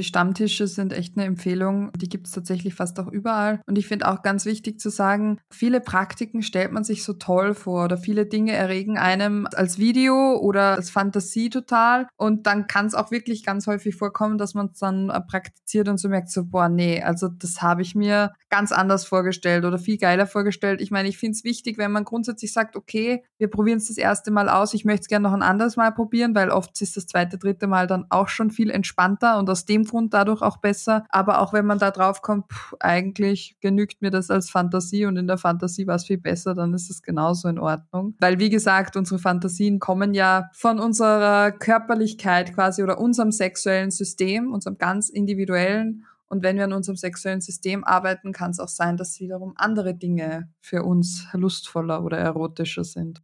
[0.00, 1.92] Die Stammtische sind echt eine Empfehlung.
[1.94, 3.60] Die gibt es tatsächlich fast auch überall.
[3.66, 7.52] Und ich finde auch ganz wichtig zu sagen, viele Praktiken stellt man sich so toll
[7.52, 12.08] vor oder viele Dinge erregen einem als Video oder als Fantasie total.
[12.16, 15.86] Und dann kann es auch wirklich ganz häufig vorkommen, dass man es dann äh, praktiziert
[15.90, 19.78] und so merkt, so, boah, nee, also das habe ich mir ganz anders vorgestellt oder
[19.78, 20.80] viel geiler vorgestellt.
[20.80, 23.98] Ich meine, ich finde es wichtig, wenn man grundsätzlich sagt, okay, wir probieren es das
[23.98, 26.96] erste Mal aus, ich möchte es gerne noch ein anderes Mal probieren, weil oft ist
[26.96, 30.58] das zweite, dritte Mal dann auch schon viel entspannter und aus dem Hintergrund dadurch auch
[30.58, 31.04] besser.
[31.10, 35.16] Aber auch wenn man da drauf kommt, pff, eigentlich genügt mir das als Fantasie und
[35.16, 38.14] in der Fantasie war es viel besser, dann ist es genauso in Ordnung.
[38.20, 44.52] Weil wie gesagt, unsere Fantasien kommen ja von unserer Körperlichkeit quasi oder unserem sexuellen System,
[44.52, 48.96] unserem ganz individuellen und wenn wir an unserem sexuellen System arbeiten, kann es auch sein,
[48.96, 53.20] dass wiederum andere Dinge für uns lustvoller oder erotischer sind.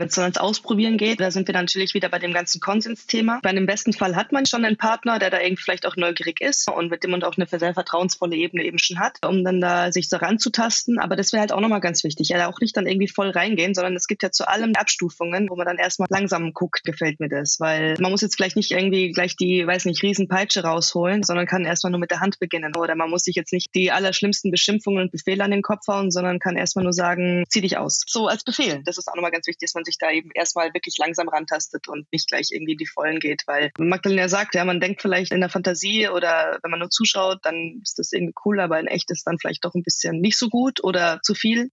[0.00, 3.38] Wenn es dann ans Ausprobieren geht, da sind wir natürlich wieder bei dem ganzen Konsensthema.
[3.42, 6.40] Bei dem besten Fall hat man schon einen Partner, der da irgendwie vielleicht auch neugierig
[6.40, 9.60] ist und mit dem man auch eine sehr vertrauensvolle Ebene eben schon hat, um dann
[9.60, 10.98] da sich so ranzutasten.
[10.98, 12.30] Aber das wäre halt auch nochmal ganz wichtig.
[12.30, 15.56] Ja, auch nicht dann irgendwie voll reingehen, sondern es gibt ja zu allem Abstufungen, wo
[15.56, 17.60] man dann erstmal langsam guckt, gefällt mir das.
[17.60, 21.66] Weil man muss jetzt vielleicht nicht irgendwie gleich die, weiß nicht, Riesenpeitsche rausholen, sondern kann
[21.66, 22.74] erstmal nur mit der Hand beginnen.
[22.74, 26.10] Oder man muss sich jetzt nicht die allerschlimmsten Beschimpfungen und Befehle an den Kopf hauen,
[26.10, 28.00] sondern kann erstmal nur sagen, zieh dich aus.
[28.06, 28.80] So als Befehl.
[28.86, 31.28] Das ist auch nochmal ganz wichtig, dass man sich sich da eben erstmal wirklich langsam
[31.28, 33.42] rantastet und nicht gleich irgendwie in die Vollen geht.
[33.46, 37.38] Weil Magdalena sagt, ja, man denkt vielleicht in der Fantasie oder wenn man nur zuschaut,
[37.42, 40.38] dann ist das irgendwie cool, aber in echt ist dann vielleicht doch ein bisschen nicht
[40.38, 41.70] so gut oder zu viel.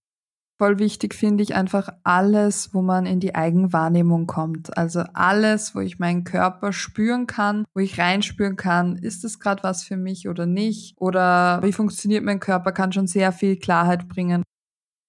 [0.59, 4.75] Voll wichtig finde ich einfach alles, wo man in die Eigenwahrnehmung kommt.
[4.75, 9.61] Also alles, wo ich meinen Körper spüren kann, wo ich reinspüren kann, ist es gerade
[9.61, 10.95] was für mich oder nicht?
[10.99, 14.41] Oder wie funktioniert mein Körper, kann schon sehr viel Klarheit bringen.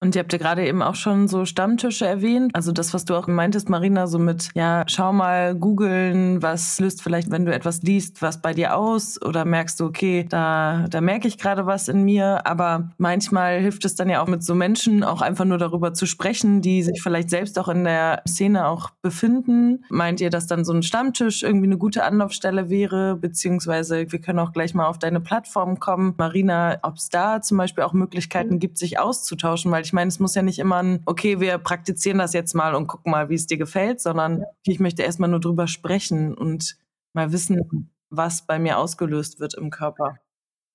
[0.00, 2.52] Und ihr habt ja gerade eben auch schon so Stammtische erwähnt.
[2.54, 7.02] Also das, was du auch meintest, Marina, so mit, ja, schau mal, googeln, was löst
[7.02, 9.20] vielleicht, wenn du etwas liest, was bei dir aus?
[9.20, 12.46] Oder merkst du, okay, da, da merke ich gerade was in mir.
[12.46, 16.06] Aber manchmal hilft es dann ja auch mit so Menschen auch einfach nur darüber zu
[16.06, 19.84] sprechen, die sich vielleicht selbst auch in der Szene auch befinden.
[19.90, 23.16] Meint ihr, dass dann so ein Stammtisch irgendwie eine gute Anlaufstelle wäre?
[23.16, 26.14] Beziehungsweise wir können auch gleich mal auf deine Plattform kommen.
[26.18, 30.18] Marina, ob es da zum Beispiel auch Möglichkeiten gibt, sich auszutauschen, weil ich meine, es
[30.18, 33.36] muss ja nicht immer ein, okay, wir praktizieren das jetzt mal und gucken mal, wie
[33.36, 36.76] es dir gefällt, sondern ich möchte erstmal nur drüber sprechen und
[37.14, 40.18] mal wissen, was bei mir ausgelöst wird im Körper.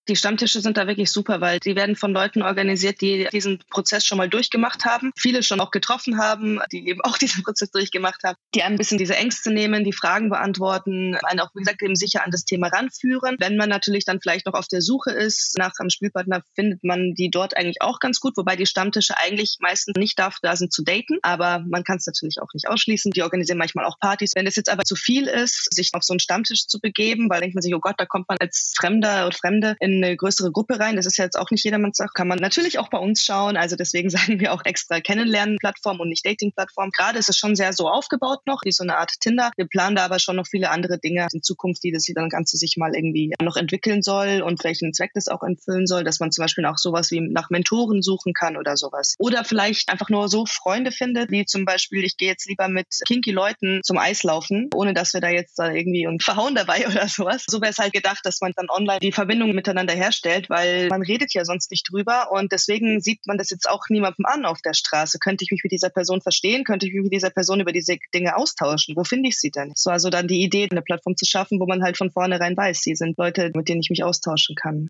[0.10, 4.06] Die Stammtische sind da wirklich super, weil die werden von Leuten organisiert, die diesen Prozess
[4.06, 8.24] schon mal durchgemacht haben, viele schon auch getroffen haben, die eben auch diesen Prozess durchgemacht
[8.24, 11.96] haben, die ein bisschen diese Ängste nehmen, die Fragen beantworten, einen auch, wie gesagt, eben
[11.96, 13.38] sicher an das Thema ranführen.
[13.40, 17.14] Wenn man natürlich dann vielleicht noch auf der Suche ist nach einem Spielpartner, findet man
[17.14, 20.74] die dort eigentlich auch ganz gut, wobei die Stammtische eigentlich meistens nicht dafür da sind
[20.74, 23.12] zu daten, aber man kann es natürlich auch nicht ausschließen.
[23.12, 24.34] Die organisieren manchmal auch Partys.
[24.36, 27.40] Wenn es jetzt aber zu viel ist, sich auf so einen Stammtisch zu begeben, weil
[27.40, 30.52] denkt man sich, oh Gott, da kommt man als Fremder oder Fremde in eine größere
[30.52, 30.96] Gruppe rein.
[30.96, 32.12] Das ist jetzt auch nicht jedermanns Sache.
[32.14, 33.58] Kann man natürlich auch bei uns schauen.
[33.58, 36.92] Also deswegen sagen wir auch extra Kennenlernen-Plattform und nicht Dating-Plattform.
[36.92, 39.52] Gerade ist es schon sehr so aufgebaut noch, wie so eine Art Tinder.
[39.58, 42.58] Wir planen da aber schon noch viele andere Dinge in Zukunft, die das dann Ganze
[42.58, 46.32] sich mal irgendwie noch entwickeln soll und welchen Zweck das auch erfüllen soll, dass man
[46.32, 49.16] zum Beispiel auch sowas wie nach Mentoren suchen kann oder sowas.
[49.20, 52.88] Oder vielleicht einfach nur so Freunde findet, wie zum Beispiel, ich gehe jetzt lieber mit
[53.08, 57.08] kinky Leuten zum Eislaufen, ohne dass wir da jetzt da irgendwie und verhauen dabei oder
[57.08, 57.44] sowas.
[57.48, 61.02] So wäre es halt gedacht, dass man dann online die Verbindung miteinander herstellt, weil man
[61.02, 64.62] redet ja sonst nicht drüber und deswegen sieht man das jetzt auch niemandem an auf
[64.62, 65.20] der Straße.
[65.20, 66.64] Könnte ich mich mit dieser Person verstehen?
[66.64, 68.96] Könnte ich mich mit dieser Person über diese Dinge austauschen?
[68.96, 69.74] Wo finde ich sie denn?
[69.76, 72.82] So also dann die Idee, eine Plattform zu schaffen, wo man halt von vornherein weiß,
[72.82, 74.90] sie sind Leute, mit denen ich mich austauschen kann.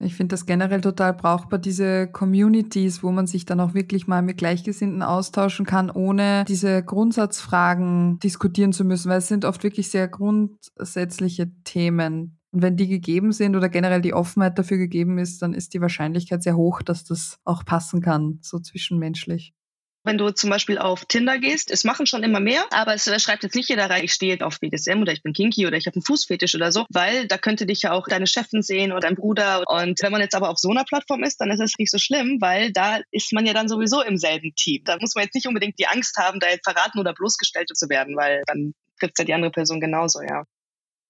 [0.00, 4.22] Ich finde das generell total brauchbar, diese Communities, wo man sich dann auch wirklich mal
[4.22, 9.90] mit Gleichgesinnten austauschen kann, ohne diese Grundsatzfragen diskutieren zu müssen, weil es sind oft wirklich
[9.90, 12.37] sehr grundsätzliche Themen.
[12.50, 15.80] Und wenn die gegeben sind oder generell die Offenheit dafür gegeben ist, dann ist die
[15.80, 19.52] Wahrscheinlichkeit sehr hoch, dass das auch passen kann, so zwischenmenschlich.
[20.04, 23.42] Wenn du zum Beispiel auf Tinder gehst, es machen schon immer mehr, aber es schreibt
[23.42, 25.96] jetzt nicht jeder rein, ich stehe auf BDSM oder ich bin kinky oder ich habe
[25.96, 29.16] einen Fußfetisch oder so, weil da könnte dich ja auch deine Chefin sehen oder dein
[29.16, 29.64] Bruder.
[29.66, 31.98] Und wenn man jetzt aber auf so einer Plattform ist, dann ist es nicht so
[31.98, 34.82] schlimm, weil da ist man ja dann sowieso im selben Team.
[34.84, 37.88] Da muss man jetzt nicht unbedingt die Angst haben, da jetzt verraten oder bloßgestellt zu
[37.90, 40.44] werden, weil dann trifft ja die andere Person genauso, ja.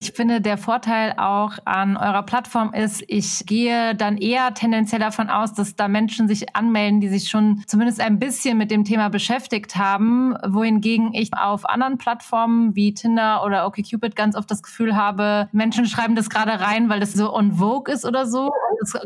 [0.00, 5.28] Ich finde, der Vorteil auch an eurer Plattform ist, ich gehe dann eher tendenziell davon
[5.28, 9.08] aus, dass da Menschen sich anmelden, die sich schon zumindest ein bisschen mit dem Thema
[9.10, 14.94] beschäftigt haben, wohingegen ich auf anderen Plattformen wie Tinder oder OkCupid ganz oft das Gefühl
[14.94, 18.52] habe, Menschen schreiben das gerade rein, weil das so on vogue ist oder so.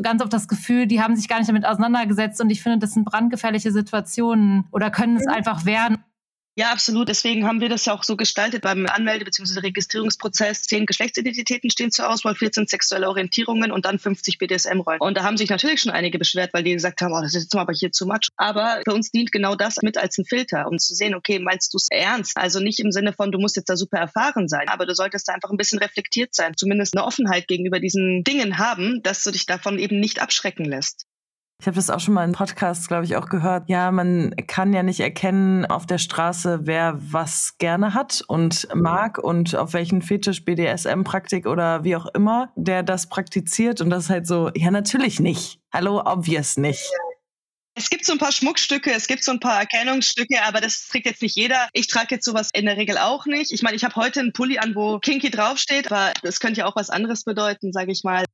[0.03, 2.91] Ganz oft das Gefühl, die haben sich gar nicht damit auseinandergesetzt und ich finde, das
[2.91, 5.97] sind brandgefährliche Situationen oder können es einfach werden.
[6.55, 7.09] Ja, absolut.
[7.09, 9.61] Deswegen haben wir das ja auch so gestaltet beim Anmelde- bzw.
[9.61, 10.61] Registrierungsprozess.
[10.61, 14.99] Zehn Geschlechtsidentitäten stehen zur Auswahl, 14 sexuelle Orientierungen und dann 50 BDSM-Rollen.
[15.01, 17.43] Und da haben sich natürlich schon einige beschwert, weil die gesagt haben, oh, das ist
[17.43, 18.29] jetzt mal aber hier zu much.
[18.37, 21.73] Aber für uns dient genau das mit als ein Filter, um zu sehen, okay, meinst
[21.73, 22.37] du es ernst?
[22.37, 25.27] Also nicht im Sinne von, du musst jetzt da super erfahren sein, aber du solltest
[25.27, 29.31] da einfach ein bisschen reflektiert sein, zumindest eine Offenheit gegenüber diesen Dingen haben, dass du
[29.31, 31.07] dich davon eben nicht abschrecken lässt.
[31.63, 33.69] Ich habe das auch schon mal in Podcasts, glaube ich, auch gehört.
[33.69, 39.17] Ja, man kann ja nicht erkennen auf der Straße, wer was gerne hat und mag
[39.17, 43.79] und auf welchen Fetisch, BDSM-Praktik oder wie auch immer, der das praktiziert.
[43.79, 45.61] Und das ist halt so, ja, natürlich nicht.
[45.71, 46.83] Hallo, obvious nicht.
[47.75, 51.05] Es gibt so ein paar Schmuckstücke, es gibt so ein paar Erkennungsstücke, aber das trägt
[51.05, 51.69] jetzt nicht jeder.
[51.71, 53.53] Ich trage jetzt sowas in der Regel auch nicht.
[53.53, 56.65] Ich meine, ich habe heute einen Pulli an, wo Kinky draufsteht, aber das könnte ja
[56.65, 58.25] auch was anderes bedeuten, sage ich mal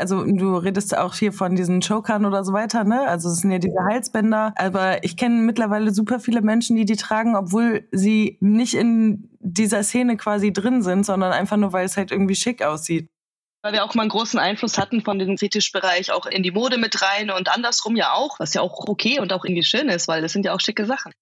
[0.00, 3.06] also du redest auch hier von diesen Chokern oder so weiter, ne?
[3.06, 4.54] Also es sind ja diese Halsbänder.
[4.56, 9.82] Aber ich kenne mittlerweile super viele Menschen, die die tragen, obwohl sie nicht in dieser
[9.82, 13.08] Szene quasi drin sind, sondern einfach nur, weil es halt irgendwie schick aussieht.
[13.62, 16.78] Weil wir auch mal einen großen Einfluss hatten von dem Fetischbereich auch in die Mode
[16.78, 20.08] mit rein und andersrum ja auch, was ja auch okay und auch irgendwie schön ist,
[20.08, 21.12] weil das sind ja auch schicke Sachen.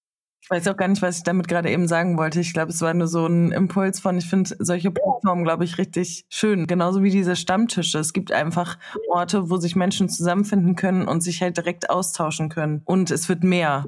[0.51, 2.39] Ich weiß auch gar nicht, was ich damit gerade eben sagen wollte.
[2.39, 5.77] Ich glaube, es war nur so ein Impuls von, ich finde solche Plattformen, glaube ich,
[5.77, 6.65] richtig schön.
[6.65, 7.99] Genauso wie diese Stammtische.
[7.99, 8.79] Es gibt einfach
[9.11, 12.81] Orte, wo sich Menschen zusammenfinden können und sich halt direkt austauschen können.
[12.85, 13.85] Und es wird mehr.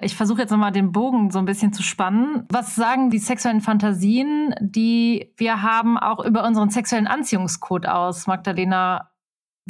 [0.00, 2.46] Ich versuche jetzt nochmal den Bogen so ein bisschen zu spannen.
[2.48, 8.28] Was sagen die sexuellen Fantasien, die wir haben, auch über unseren sexuellen Anziehungscode aus?
[8.28, 9.11] Magdalena,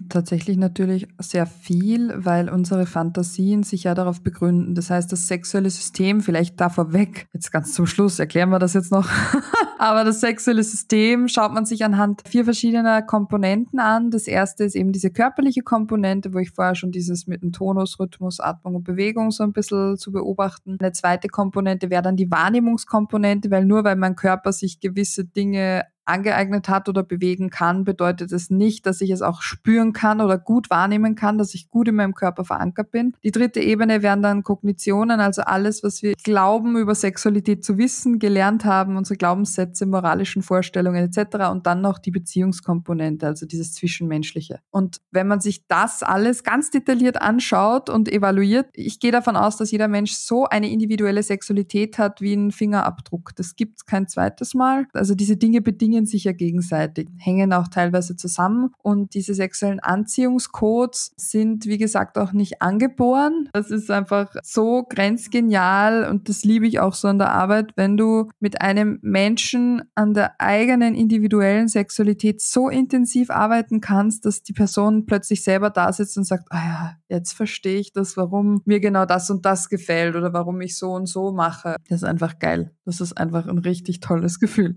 [0.08, 4.74] Tatsächlich natürlich sehr viel, weil unsere Fantasien sich ja darauf begründen.
[4.74, 8.72] Das heißt, das sexuelle System, vielleicht da vorweg, jetzt ganz zum Schluss erklären wir das
[8.72, 9.06] jetzt noch,
[9.78, 14.10] aber das sexuelle System schaut man sich anhand vier verschiedener Komponenten an.
[14.10, 18.00] Das erste ist eben diese körperliche Komponente, wo ich vorher schon dieses mit dem Tonus,
[18.00, 20.78] Rhythmus, Atmung und Bewegung so ein bisschen zu beobachten.
[20.80, 25.84] Eine zweite Komponente wäre dann die Wahrnehmungskomponente, weil nur weil mein Körper sich gewisse Dinge
[26.04, 30.38] angeeignet hat oder bewegen kann, bedeutet es nicht, dass ich es auch spüren kann oder
[30.38, 33.14] gut wahrnehmen kann, dass ich gut in meinem Körper verankert bin.
[33.22, 38.18] Die dritte Ebene wären dann Kognitionen, also alles, was wir glauben über Sexualität zu wissen,
[38.18, 41.50] gelernt haben, unsere Glaubenssätze, moralischen Vorstellungen etc.
[41.50, 44.60] Und dann noch die Beziehungskomponente, also dieses Zwischenmenschliche.
[44.70, 49.56] Und wenn man sich das alles ganz detailliert anschaut und evaluiert, ich gehe davon aus,
[49.56, 53.32] dass jeder Mensch so eine individuelle Sexualität hat wie ein Fingerabdruck.
[53.36, 54.86] Das gibt es kein zweites Mal.
[54.92, 59.78] Also diese Dinge bedingen bedingen sich ja gegenseitig, hängen auch teilweise zusammen und diese sexuellen
[59.80, 63.50] Anziehungscodes sind, wie gesagt, auch nicht angeboren.
[63.52, 67.98] Das ist einfach so grenzgenial und das liebe ich auch so an der Arbeit, wenn
[67.98, 74.54] du mit einem Menschen an der eigenen individuellen Sexualität so intensiv arbeiten kannst, dass die
[74.54, 78.80] Person plötzlich selber da sitzt und sagt, ah ja, jetzt verstehe ich das, warum mir
[78.80, 81.76] genau das und das gefällt oder warum ich so und so mache.
[81.88, 82.72] Das ist einfach geil.
[82.86, 84.76] Das ist einfach ein richtig tolles Gefühl.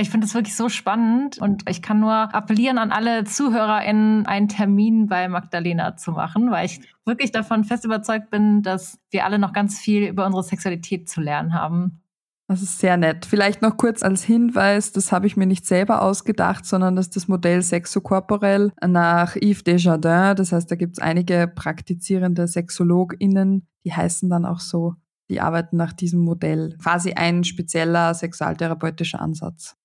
[0.00, 4.46] Ich finde es wirklich so spannend und ich kann nur appellieren an alle ZuhörerInnen, einen
[4.46, 9.40] Termin bei Magdalena zu machen, weil ich wirklich davon fest überzeugt bin, dass wir alle
[9.40, 12.00] noch ganz viel über unsere Sexualität zu lernen haben.
[12.46, 13.26] Das ist sehr nett.
[13.26, 17.16] Vielleicht noch kurz als Hinweis, das habe ich mir nicht selber ausgedacht, sondern das ist
[17.16, 20.36] das Modell Sexokorporell nach Yves Desjardins.
[20.36, 24.94] Das heißt, da gibt es einige praktizierende SexologInnen, die heißen dann auch so.
[25.28, 26.76] Die arbeiten nach diesem Modell.
[26.80, 29.77] Quasi ein spezieller sexualtherapeutischer Ansatz.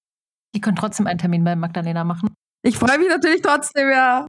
[0.54, 2.30] Die können trotzdem einen Termin bei Magdalena machen.
[2.64, 4.28] Ich freue mich natürlich trotzdem, ja.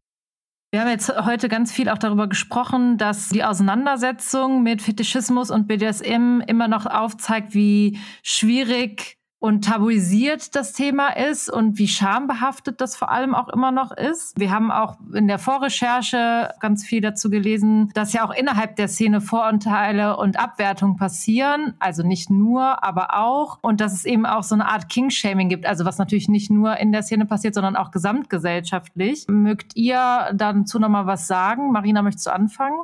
[0.73, 5.69] Wir haben jetzt heute ganz viel auch darüber gesprochen, dass die Auseinandersetzung mit Fetischismus und
[5.69, 9.14] BDSM immer noch aufzeigt, wie schwierig
[9.45, 14.33] und tabuisiert das Thema ist und wie schambehaftet das vor allem auch immer noch ist.
[14.41, 18.89] Wir haben auch in der Vorrecherche ganz viel dazu gelesen, dass ja auch innerhalb der
[18.89, 24.45] Szene Vorurteile und Abwertungen passieren, also nicht nur, aber auch und dass es eben auch
[24.45, 27.77] so eine Art King-Shaming gibt, also was natürlich nicht nur in der Szene passiert, sondern
[27.77, 29.27] auch gesamtgesellschaftlich.
[29.29, 31.71] Mögt ihr dazu nochmal was sagen?
[31.71, 32.79] Marina, möchtest du anfangen?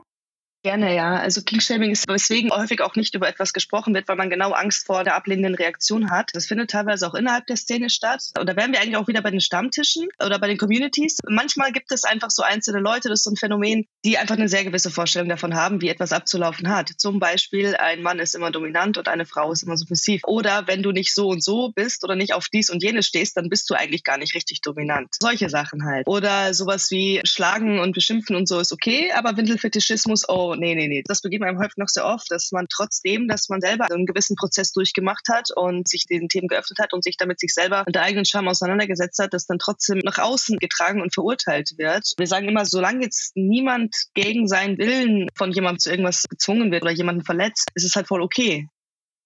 [0.62, 1.16] Gerne, ja.
[1.16, 4.84] Also Kingshaming ist weswegen häufig auch nicht über etwas gesprochen wird, weil man genau Angst
[4.86, 6.30] vor der ablehnenden Reaktion hat.
[6.34, 8.22] Das findet teilweise auch innerhalb der Szene statt.
[8.38, 11.16] Und da wären wir eigentlich auch wieder bei den Stammtischen oder bei den Communities.
[11.26, 14.50] Manchmal gibt es einfach so einzelne Leute, das ist so ein Phänomen, die einfach eine
[14.50, 16.90] sehr gewisse Vorstellung davon haben, wie etwas abzulaufen hat.
[16.98, 20.20] Zum Beispiel, ein Mann ist immer dominant und eine Frau ist immer submissiv.
[20.26, 23.38] Oder wenn du nicht so und so bist oder nicht auf dies und jenes stehst,
[23.38, 25.08] dann bist du eigentlich gar nicht richtig dominant.
[25.22, 26.06] Solche Sachen halt.
[26.06, 30.88] Oder sowas wie Schlagen und Beschimpfen und so ist okay, aber Windelfetischismus, oh, nee, nee,
[30.88, 31.03] nee.
[31.07, 34.36] Das begegnet einem häufig noch sehr oft, dass man trotzdem, dass man selber einen gewissen
[34.36, 37.94] Prozess durchgemacht hat und sich den Themen geöffnet hat und sich damit sich selber mit
[37.94, 42.14] der eigenen Scham auseinandergesetzt hat, dass dann trotzdem nach außen getragen und verurteilt wird.
[42.16, 46.82] Wir sagen immer, solange jetzt niemand gegen seinen Willen von jemandem zu irgendwas gezwungen wird
[46.82, 48.68] oder jemanden verletzt, ist es halt voll okay.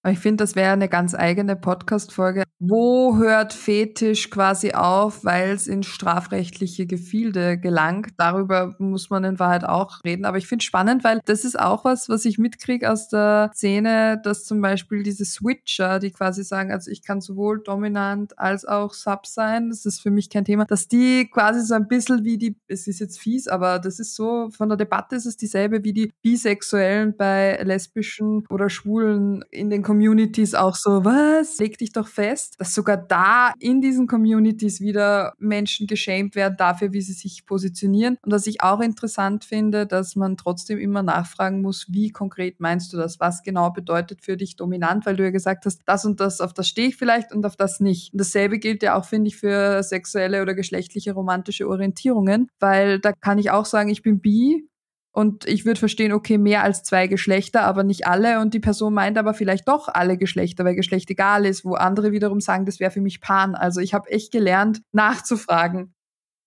[0.07, 2.45] Ich finde, das wäre eine ganz eigene Podcast-Folge.
[2.59, 8.11] Wo hört Fetisch quasi auf, weil es in strafrechtliche Gefilde gelangt?
[8.19, 10.27] Darüber muss man in Wahrheit auch reden.
[10.27, 13.51] Aber ich finde es spannend, weil das ist auch was, was ich mitkriege aus der
[13.55, 18.67] Szene, dass zum Beispiel diese Switcher, die quasi sagen, also ich kann sowohl dominant als
[18.67, 22.25] auch Sub sein, das ist für mich kein Thema, dass die quasi so ein bisschen
[22.25, 25.39] wie die, es ist jetzt fies, aber das ist so, von der Debatte ist es
[25.39, 31.59] dieselbe wie die Bisexuellen bei lesbischen oder Schwulen in den Communities auch so, was?
[31.59, 36.93] Leg dich doch fest, dass sogar da in diesen Communities wieder Menschen geschämt werden dafür,
[36.93, 38.19] wie sie sich positionieren.
[38.23, 42.93] Und was ich auch interessant finde, dass man trotzdem immer nachfragen muss, wie konkret meinst
[42.93, 43.21] du das?
[43.21, 45.07] Was genau bedeutet für dich dominant?
[45.07, 47.55] Weil du ja gesagt hast, das und das, auf das stehe ich vielleicht und auf
[47.55, 48.13] das nicht.
[48.13, 53.13] Und dasselbe gilt ja auch, finde ich, für sexuelle oder geschlechtliche romantische Orientierungen, weil da
[53.13, 54.69] kann ich auch sagen, ich bin bi
[55.15, 58.41] und ich würde verstehen, okay, mehr als zwei Geschlechter, aber nicht alle.
[58.41, 62.11] Und die Person meint aber vielleicht doch alle Geschlechter, weil Geschlecht egal ist, wo andere
[62.11, 63.55] wiederum sagen, das wäre für mich Pan.
[63.55, 65.95] Also ich habe echt gelernt, nachzufragen.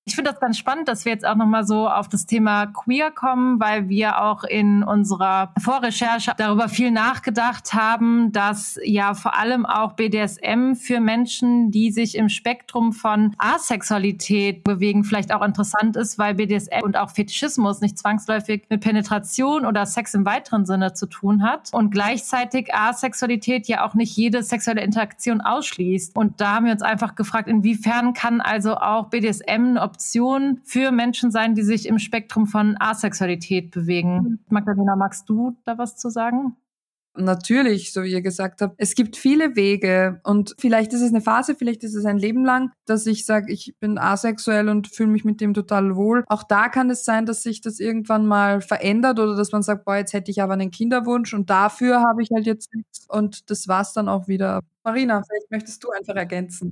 [0.08, 3.12] Ich finde das ganz spannend, dass wir jetzt auch nochmal so auf das Thema Queer
[3.12, 9.66] kommen, weil wir auch in unserer Vorrecherche darüber viel nachgedacht haben, dass ja vor allem
[9.66, 16.18] auch BDSM für Menschen, die sich im Spektrum von Asexualität bewegen, vielleicht auch interessant ist,
[16.18, 21.08] weil BDSM und auch Fetischismus nicht zwangsläufig mit Penetration oder Sex im weiteren Sinne zu
[21.08, 26.16] tun hat und gleichzeitig Asexualität ja auch nicht jede sexuelle Interaktion ausschließt.
[26.16, 31.32] Und da haben wir uns einfach gefragt, inwiefern kann also auch BDSM Option für Menschen
[31.32, 34.40] sein, die sich im Spektrum von Asexualität bewegen.
[34.48, 36.56] Magdalena, magst du da was zu sagen?
[37.20, 41.22] natürlich, so wie ihr gesagt habt, es gibt viele Wege und vielleicht ist es eine
[41.22, 45.10] Phase, vielleicht ist es ein Leben lang, dass ich sage, ich bin asexuell und fühle
[45.10, 46.24] mich mit dem total wohl.
[46.28, 49.84] Auch da kann es sein, dass sich das irgendwann mal verändert oder dass man sagt,
[49.86, 53.50] boah, jetzt hätte ich aber einen Kinderwunsch und dafür habe ich halt jetzt nichts und
[53.50, 54.62] das war's dann auch wieder.
[54.84, 56.72] Marina, vielleicht möchtest du einfach ergänzen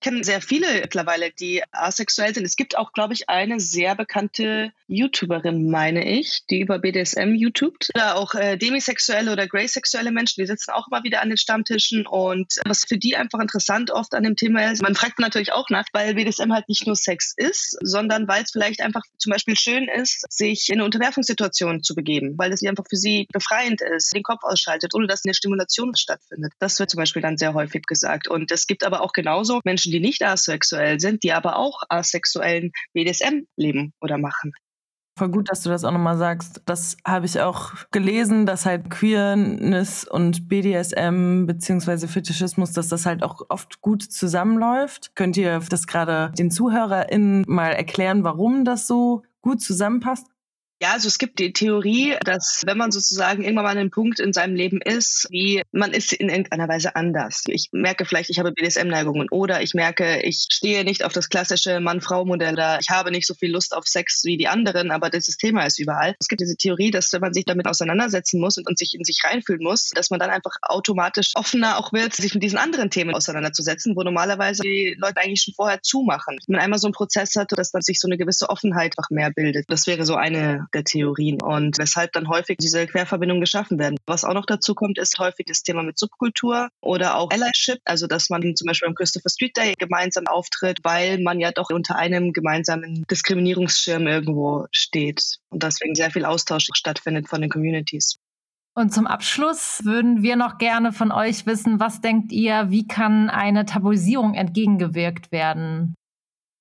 [0.00, 2.44] kenne sehr viele mittlerweile, die asexuell sind.
[2.44, 7.90] Es gibt auch, glaube ich, eine sehr bekannte YouTuberin, meine ich, die über BDSM YouTubt.
[7.94, 12.06] Oder auch äh, demisexuelle oder graysexuelle Menschen, die sitzen auch immer wieder an den Stammtischen.
[12.06, 15.68] Und was für die einfach interessant oft an dem Thema ist, man fragt natürlich auch
[15.70, 19.56] nach, weil BDSM halt nicht nur Sex ist, sondern weil es vielleicht einfach zum Beispiel
[19.56, 24.14] schön ist, sich in eine Unterwerfungssituation zu begeben, weil es einfach für sie befreiend ist,
[24.14, 26.52] den Kopf ausschaltet, ohne dass eine Stimulation stattfindet.
[26.58, 28.28] Das wird zum Beispiel dann sehr häufig gesagt.
[28.28, 31.82] Und es gibt aber auch genauso Menschen, Menschen, die nicht asexuell sind, die aber auch
[31.88, 34.52] asexuellen BDSM leben oder machen.
[35.18, 36.62] Voll gut, dass du das auch nochmal sagst.
[36.64, 43.22] Das habe ich auch gelesen, dass halt Queerness und BDSM beziehungsweise Fetischismus, dass das halt
[43.22, 45.14] auch oft gut zusammenläuft.
[45.16, 50.26] Könnt ihr das gerade den ZuhörerInnen mal erklären, warum das so gut zusammenpasst?
[50.82, 54.18] Ja, also es gibt die Theorie, dass wenn man sozusagen irgendwann mal an einem Punkt
[54.18, 57.42] in seinem Leben ist, wie man ist in irgendeiner Weise anders.
[57.48, 61.80] Ich merke vielleicht, ich habe BDSM-Neigungen oder ich merke, ich stehe nicht auf das klassische
[61.80, 65.36] Mann-Frau-Modell oder ich habe nicht so viel Lust auf Sex wie die anderen, aber dieses
[65.36, 66.14] Thema ist überall.
[66.18, 69.04] Es gibt diese Theorie, dass wenn man sich damit auseinandersetzen muss und, und sich in
[69.04, 72.88] sich reinfühlen muss, dass man dann einfach automatisch offener auch wird, sich mit diesen anderen
[72.88, 76.38] Themen auseinanderzusetzen, wo normalerweise die Leute eigentlich schon vorher zumachen.
[76.46, 79.10] Wenn man einmal so einen Prozess hat, dass dann sich so eine gewisse Offenheit einfach
[79.10, 79.66] mehr bildet.
[79.68, 83.98] Das wäre so eine der Theorien und weshalb dann häufig diese Querverbindungen geschaffen werden.
[84.06, 88.06] Was auch noch dazu kommt, ist häufig das Thema mit Subkultur oder auch Allyship, also
[88.06, 91.96] dass man zum Beispiel am Christopher Street Day gemeinsam auftritt, weil man ja doch unter
[91.96, 98.18] einem gemeinsamen Diskriminierungsschirm irgendwo steht und deswegen sehr viel Austausch stattfindet von den Communities.
[98.74, 103.28] Und zum Abschluss würden wir noch gerne von euch wissen, was denkt ihr, wie kann
[103.28, 105.96] eine Tabuisierung entgegengewirkt werden?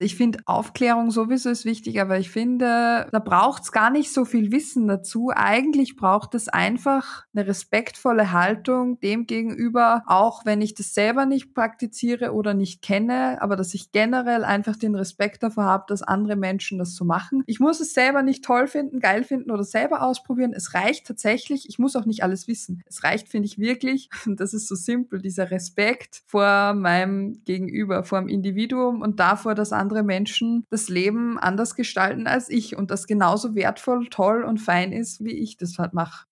[0.02, 4.24] Ich finde Aufklärung sowieso ist wichtig, aber ich finde, da braucht es gar nicht so
[4.24, 5.30] viel Wissen dazu.
[5.36, 11.54] Eigentlich braucht es einfach eine respektvolle Haltung dem gegenüber, auch wenn ich das selber nicht
[11.54, 16.38] praktiziere oder nicht kenne, aber dass ich generell einfach den Respekt davor habe, dass andere
[16.38, 17.43] Menschen das so machen.
[17.45, 20.54] Ich muss es selber nicht toll finden, geil finden oder selber ausprobieren.
[20.54, 22.82] Es reicht tatsächlich, ich muss auch nicht alles wissen.
[22.86, 28.06] Es reicht, finde ich wirklich, und das ist so simpel, dieser Respekt vor meinem Gegenüber,
[28.06, 32.75] vor dem Individuum und davor, dass andere andere Menschen das Leben anders gestalten als ich
[32.77, 36.25] und das genauso wertvoll, toll und fein ist, wie ich das halt mache.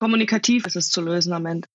[0.00, 1.68] Kommunikativ ist es zu lösen am Ende.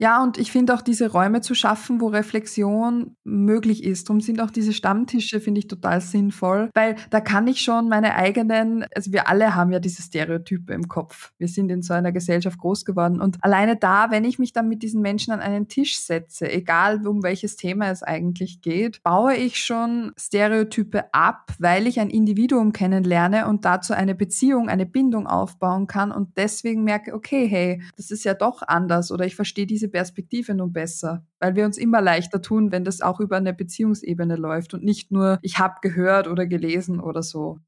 [0.00, 4.08] Ja, und ich finde auch diese Räume zu schaffen, wo Reflexion möglich ist.
[4.08, 8.14] Darum sind auch diese Stammtische, finde ich, total sinnvoll, weil da kann ich schon meine
[8.14, 11.32] eigenen, also wir alle haben ja diese Stereotype im Kopf.
[11.38, 14.68] Wir sind in so einer Gesellschaft groß geworden und alleine da, wenn ich mich dann
[14.68, 19.34] mit diesen Menschen an einen Tisch setze, egal um welches Thema es eigentlich geht, baue
[19.34, 25.26] ich schon Stereotype ab, weil ich ein Individuum kennenlerne und dazu eine Beziehung, eine Bindung
[25.26, 29.66] aufbauen kann und deswegen merke, okay, hey, das ist ja doch anders oder ich verstehe
[29.66, 33.36] diese diese Perspektive nun besser, weil wir uns immer leichter tun, wenn das auch über
[33.36, 37.58] eine Beziehungsebene läuft und nicht nur, ich habe gehört oder gelesen oder so.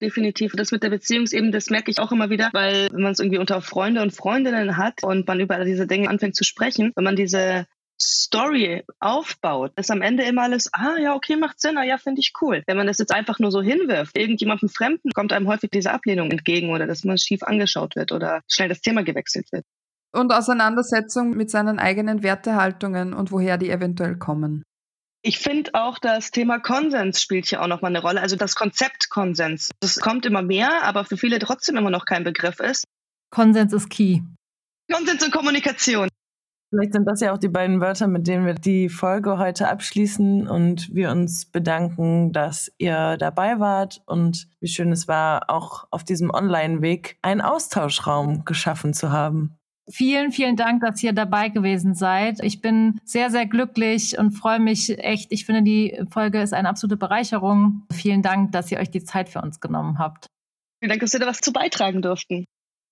[0.00, 0.52] Definitiv.
[0.56, 3.38] Das mit der Beziehungsebene, das merke ich auch immer wieder, weil wenn man es irgendwie
[3.38, 7.16] unter Freunde und Freundinnen hat und man über diese Dinge anfängt zu sprechen, wenn man
[7.16, 7.66] diese
[8.00, 12.20] Story aufbaut, ist am Ende immer alles, ah ja, okay, macht Sinn, ah ja, finde
[12.20, 12.64] ich cool.
[12.66, 16.32] Wenn man das jetzt einfach nur so hinwirft, irgendjemandem Fremden kommt einem häufig diese Ablehnung
[16.32, 19.64] entgegen oder dass man schief angeschaut wird oder schnell das Thema gewechselt wird.
[20.14, 24.62] Und Auseinandersetzung mit seinen eigenen Wertehaltungen und woher die eventuell kommen.
[25.24, 28.20] Ich finde auch, das Thema Konsens spielt hier auch nochmal eine Rolle.
[28.20, 29.70] Also das Konzept Konsens.
[29.80, 32.84] Das kommt immer mehr, aber für viele trotzdem immer noch kein Begriff ist.
[33.30, 34.20] Konsens ist key.
[34.90, 36.08] Konsens und Kommunikation.
[36.70, 40.48] Vielleicht sind das ja auch die beiden Wörter, mit denen wir die Folge heute abschließen
[40.48, 46.02] und wir uns bedanken, dass ihr dabei wart und wie schön es war, auch auf
[46.02, 49.58] diesem Online-Weg einen Austauschraum geschaffen zu haben.
[49.90, 52.42] Vielen, vielen Dank, dass ihr dabei gewesen seid.
[52.42, 55.32] Ich bin sehr, sehr glücklich und freue mich echt.
[55.32, 57.82] Ich finde, die Folge ist eine absolute Bereicherung.
[57.92, 60.26] Vielen Dank, dass ihr euch die Zeit für uns genommen habt.
[60.80, 62.44] Vielen Dank, dass wir da was zu beitragen durften.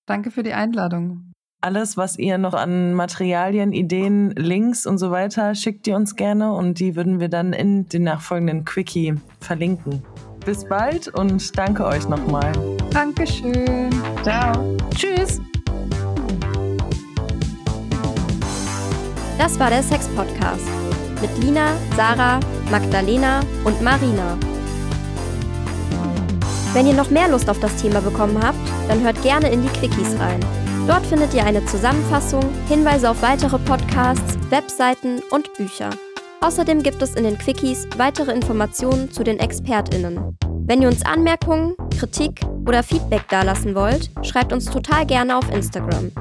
[0.07, 1.33] Danke für die Einladung.
[1.63, 6.53] Alles, was ihr noch an Materialien, Ideen, Links und so weiter, schickt ihr uns gerne
[6.55, 10.03] und die würden wir dann in den nachfolgenden Quickie verlinken.
[10.45, 12.53] Bis bald und danke euch nochmal.
[12.91, 13.91] Dankeschön.
[14.23, 14.77] Ciao.
[14.95, 15.41] Tschüss.
[19.41, 20.69] Das war der Sex Podcast
[21.23, 24.37] mit Lina, Sarah, Magdalena und Marina.
[26.75, 29.69] Wenn ihr noch mehr Lust auf das Thema bekommen habt, dann hört gerne in die
[29.69, 30.41] Quickies rein.
[30.87, 35.89] Dort findet ihr eine Zusammenfassung, Hinweise auf weitere Podcasts, Webseiten und Bücher.
[36.43, 40.37] Außerdem gibt es in den Quickies weitere Informationen zu den ExpertInnen.
[40.67, 46.13] Wenn ihr uns Anmerkungen, Kritik oder Feedback dalassen wollt, schreibt uns total gerne auf Instagram.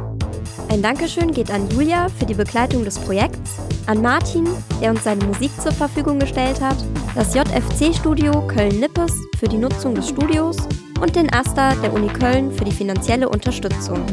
[0.69, 3.57] Ein Dankeschön geht an Julia für die Begleitung des Projekts,
[3.87, 4.47] an Martin,
[4.79, 6.77] der uns seine Musik zur Verfügung gestellt hat,
[7.15, 10.57] das JFC-Studio Köln-Nippes für die Nutzung des Studios
[11.01, 14.05] und den AStA der Uni Köln für die finanzielle Unterstützung.